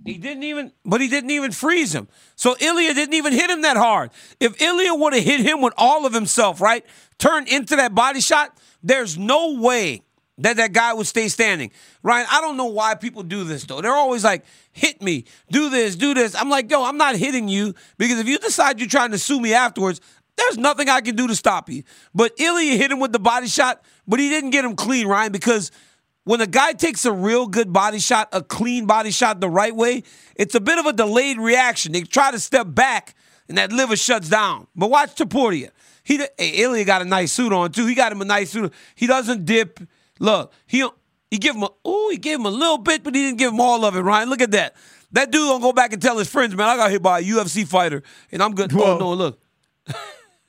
[0.03, 2.07] He didn't even, but he didn't even freeze him.
[2.35, 4.09] So Ilia didn't even hit him that hard.
[4.39, 6.83] If Ilia would have hit him with all of himself, right,
[7.19, 10.01] turned into that body shot, there's no way
[10.39, 11.71] that that guy would stay standing.
[12.03, 13.81] Ryan, I don't know why people do this though.
[13.81, 16.35] They're always like, hit me, do this, do this.
[16.35, 19.39] I'm like, yo, I'm not hitting you because if you decide you're trying to sue
[19.39, 19.99] me afterwards,
[20.37, 21.83] there's nothing I can do to stop you.
[22.13, 25.31] But Ilia hit him with the body shot, but he didn't get him clean, Ryan,
[25.31, 25.71] because
[26.23, 29.75] when a guy takes a real good body shot, a clean body shot the right
[29.75, 30.03] way,
[30.35, 31.91] it's a bit of a delayed reaction.
[31.91, 33.15] They try to step back
[33.47, 34.67] and that liver shuts down.
[34.75, 35.69] But watch Topuria.
[36.03, 37.85] He hey, Ilia got a nice suit on too.
[37.85, 38.73] He got him a nice suit.
[38.95, 39.79] He doesn't dip.
[40.19, 40.87] Look, he
[41.29, 43.51] he give him a ooh, he gave him a little bit, but he didn't give
[43.51, 44.29] him all of it, Ryan.
[44.29, 44.75] Look at that.
[45.11, 47.23] That dude gonna go back and tell his friends, man, I got hit by a
[47.23, 48.73] UFC fighter, and I'm good.
[48.73, 48.95] Oh, Whoa.
[48.95, 49.39] Oh no, look.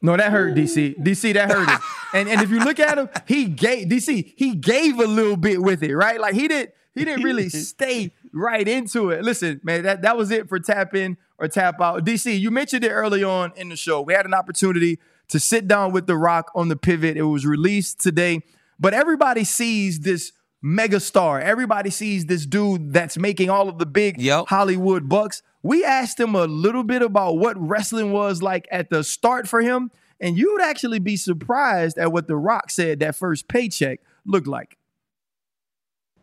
[0.01, 0.97] No, that hurt DC.
[1.03, 1.79] DC, that hurt him.
[2.15, 5.61] And and if you look at him, he gave DC, he gave a little bit
[5.61, 6.21] with it, right?
[6.21, 9.23] Like he didn't he didn't really stay right into it.
[9.23, 12.05] Listen, man, that, that was it for tap in or tap out.
[12.05, 14.01] DC, you mentioned it early on in the show.
[14.01, 17.17] We had an opportunity to sit down with The Rock on the pivot.
[17.17, 18.43] It was released today,
[18.79, 20.33] but everybody sees this
[20.63, 21.41] mega star.
[21.41, 24.19] Everybody sees this dude that's making all of the big
[24.49, 25.43] Hollywood bucks.
[25.63, 29.61] We asked him a little bit about what wrestling was like at the start for
[29.61, 29.91] him,
[30.21, 34.47] and you would actually be surprised at what The Rock said that first paycheck looked
[34.47, 34.77] like.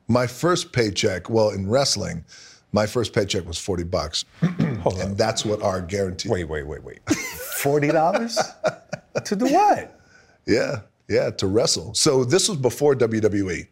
[0.08, 2.24] My first paycheck, well, in wrestling,
[2.72, 4.26] my first paycheck was 40 bucks.
[4.42, 6.30] and that's what our guarantee.
[6.30, 7.04] Wait, wait, wait, wait.
[7.06, 9.24] $40?
[9.24, 10.00] to do what?
[10.46, 11.94] Yeah, yeah, to wrestle.
[11.94, 13.68] So this was before WWE.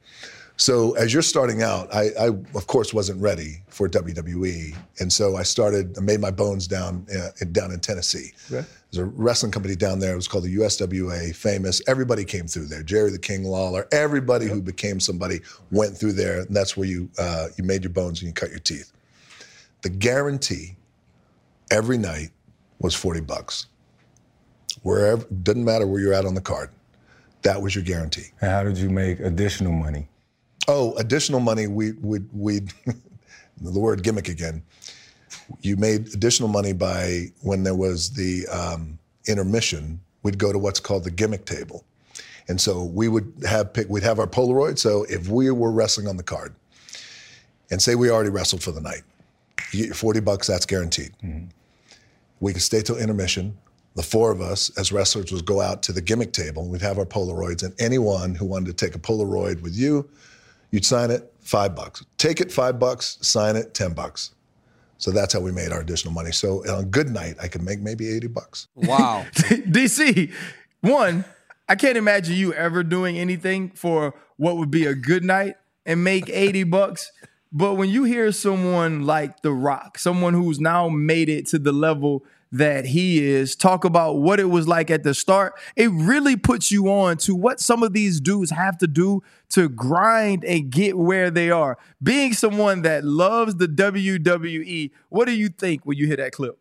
[0.57, 5.35] So as you're starting out, I, I of course wasn't ready for WWE, and so
[5.35, 5.97] I started.
[5.97, 8.33] I made my bones down uh, down in Tennessee.
[8.51, 8.65] Okay.
[8.91, 10.13] There's a wrestling company down there.
[10.13, 11.35] It was called the USWA.
[11.35, 11.81] Famous.
[11.87, 12.83] Everybody came through there.
[12.83, 13.87] Jerry the King Lawler.
[13.91, 15.41] Everybody who became somebody
[15.71, 18.51] went through there, and that's where you uh, you made your bones and you cut
[18.51, 18.93] your teeth.
[19.81, 20.75] The guarantee
[21.71, 22.29] every night
[22.79, 23.65] was forty bucks.
[24.83, 26.69] Wherever doesn't matter where you're at on the card,
[27.41, 28.27] that was your guarantee.
[28.39, 30.07] And how did you make additional money?
[30.67, 31.67] Oh, additional money.
[31.67, 32.61] We would we,
[33.61, 34.63] the word gimmick again.
[35.61, 38.97] You made additional money by when there was the um,
[39.27, 39.99] intermission.
[40.23, 41.83] We'd go to what's called the gimmick table,
[42.47, 43.89] and so we would have pick.
[43.89, 44.79] We'd have our Polaroid.
[44.79, 46.55] So if we were wrestling on the card,
[47.71, 49.01] and say we already wrestled for the night,
[49.71, 50.47] you get your forty bucks.
[50.47, 51.11] That's guaranteed.
[52.39, 53.57] We could stay till intermission.
[53.95, 56.67] The four of us as wrestlers would go out to the gimmick table.
[56.67, 60.09] We'd have our Polaroids, and anyone who wanted to take a Polaroid with you,
[60.73, 62.03] you'd sign it five bucks.
[62.17, 63.19] Take it five bucks.
[63.21, 64.33] Sign it ten bucks.
[64.97, 66.31] So that's how we made our additional money.
[66.31, 68.67] So on a good night, I could make maybe eighty bucks.
[68.75, 69.25] Wow.
[69.33, 70.33] DC,
[70.81, 71.25] one,
[71.69, 75.55] I can't imagine you ever doing anything for what would be a good night
[75.85, 77.11] and make 80 bucks.
[77.51, 81.71] But when you hear someone like The Rock, someone who's now made it to the
[81.71, 86.35] level that he is, talk about what it was like at the start, it really
[86.35, 90.69] puts you on to what some of these dudes have to do to grind and
[90.69, 91.77] get where they are.
[92.01, 96.57] Being someone that loves the WWE, what do you think when you hear that clip?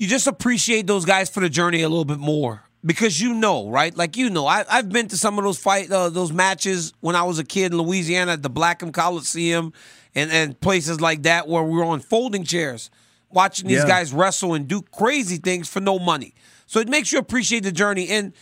[0.00, 3.68] you just appreciate those guys for the journey a little bit more because you know,
[3.68, 3.94] right?
[3.94, 7.14] Like you know, I, I've been to some of those fight, uh, those matches when
[7.14, 9.74] I was a kid in Louisiana at the Blackham Coliseum
[10.14, 12.90] and and places like that where we were on folding chairs
[13.32, 13.86] watching these Yeah.
[13.88, 16.34] guys wrestle and do crazy things for no money.
[16.66, 18.32] So it makes you appreciate the journey and.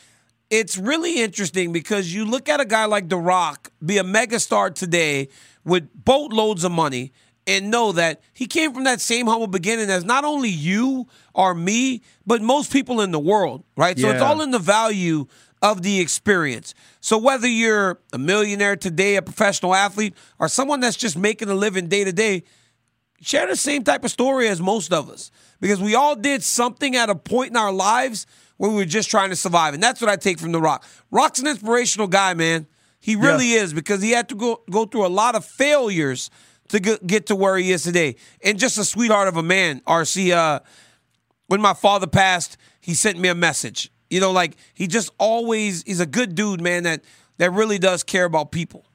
[0.51, 4.75] It's really interesting because you look at a guy like The Rock be a megastar
[4.75, 5.29] today
[5.63, 7.13] with boatloads of money
[7.47, 11.53] and know that he came from that same humble beginning as not only you or
[11.53, 13.99] me, but most people in the world, right?
[13.99, 15.27] So it's all in the value
[15.61, 16.73] of the experience.
[17.01, 21.55] So whether you're a millionaire today, a professional athlete, or someone that's just making a
[21.55, 22.45] living day to day,
[23.21, 26.97] share the same type of story as most of us because we all did something
[26.97, 29.75] at a point in our lives where we were just trying to survive.
[29.75, 30.85] And that's what I take from The Rock.
[31.11, 32.67] Rock's an inspirational guy, man.
[33.01, 36.31] He really is because he had to go, go through a lot of failures
[36.69, 38.17] to get, get to where he is today.
[38.43, 40.33] And just a sweetheart of a man, RC.
[40.33, 40.61] Uh,
[41.47, 43.91] when my father passed, he sent me a message.
[44.11, 47.03] You know, like he just always he's a good dude, man, that
[47.39, 48.87] that really does care about people.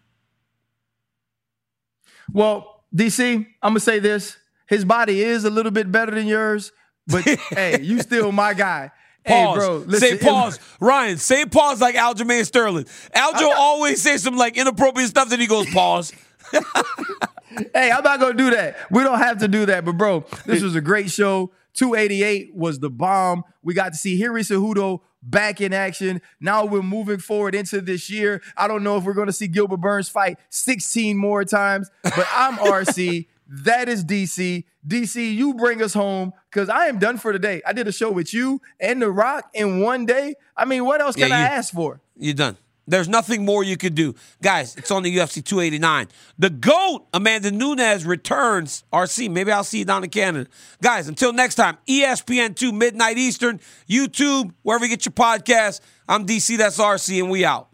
[2.31, 4.37] Well, DC, I'm gonna say this:
[4.67, 6.71] his body is a little bit better than yours,
[7.07, 8.91] but hey, you still my guy.
[9.25, 9.53] Pause.
[9.53, 10.59] Hey, bro, say listen, pause.
[10.81, 12.85] Ryan, say pause like Aljamain Sterling.
[13.15, 16.11] Aljo always says some like inappropriate stuff, then he goes pause.
[16.51, 18.75] hey, I'm not gonna do that.
[18.91, 19.85] We don't have to do that.
[19.85, 21.51] But bro, this was a great show.
[21.73, 23.43] 288 was the bomb.
[23.63, 26.21] We got to see Henry Cejudo back in action.
[26.39, 28.41] Now we're moving forward into this year.
[28.57, 32.55] I don't know if we're gonna see Gilbert Burns fight 16 more times, but I'm
[32.57, 33.27] RC.
[33.47, 34.63] That is DC.
[34.87, 37.61] DC, you bring us home because I am done for today.
[37.65, 40.35] I did a show with you and The Rock in one day.
[40.57, 42.01] I mean, what else can Yeah, I ask for?
[42.17, 42.57] You're done.
[42.85, 44.15] There's nothing more you could do.
[44.41, 46.07] Guys, it's on the UFC 289.
[46.37, 48.83] The GOAT, Amanda Nunes, returns.
[48.91, 50.49] RC, maybe I'll see you down in Canada.
[50.81, 53.59] Guys, until next time, E ESPN2, midnight Eastern,
[53.89, 55.79] YouTube, wherever you get your podcast.
[56.07, 57.72] I'm DC, that's RC, and we out.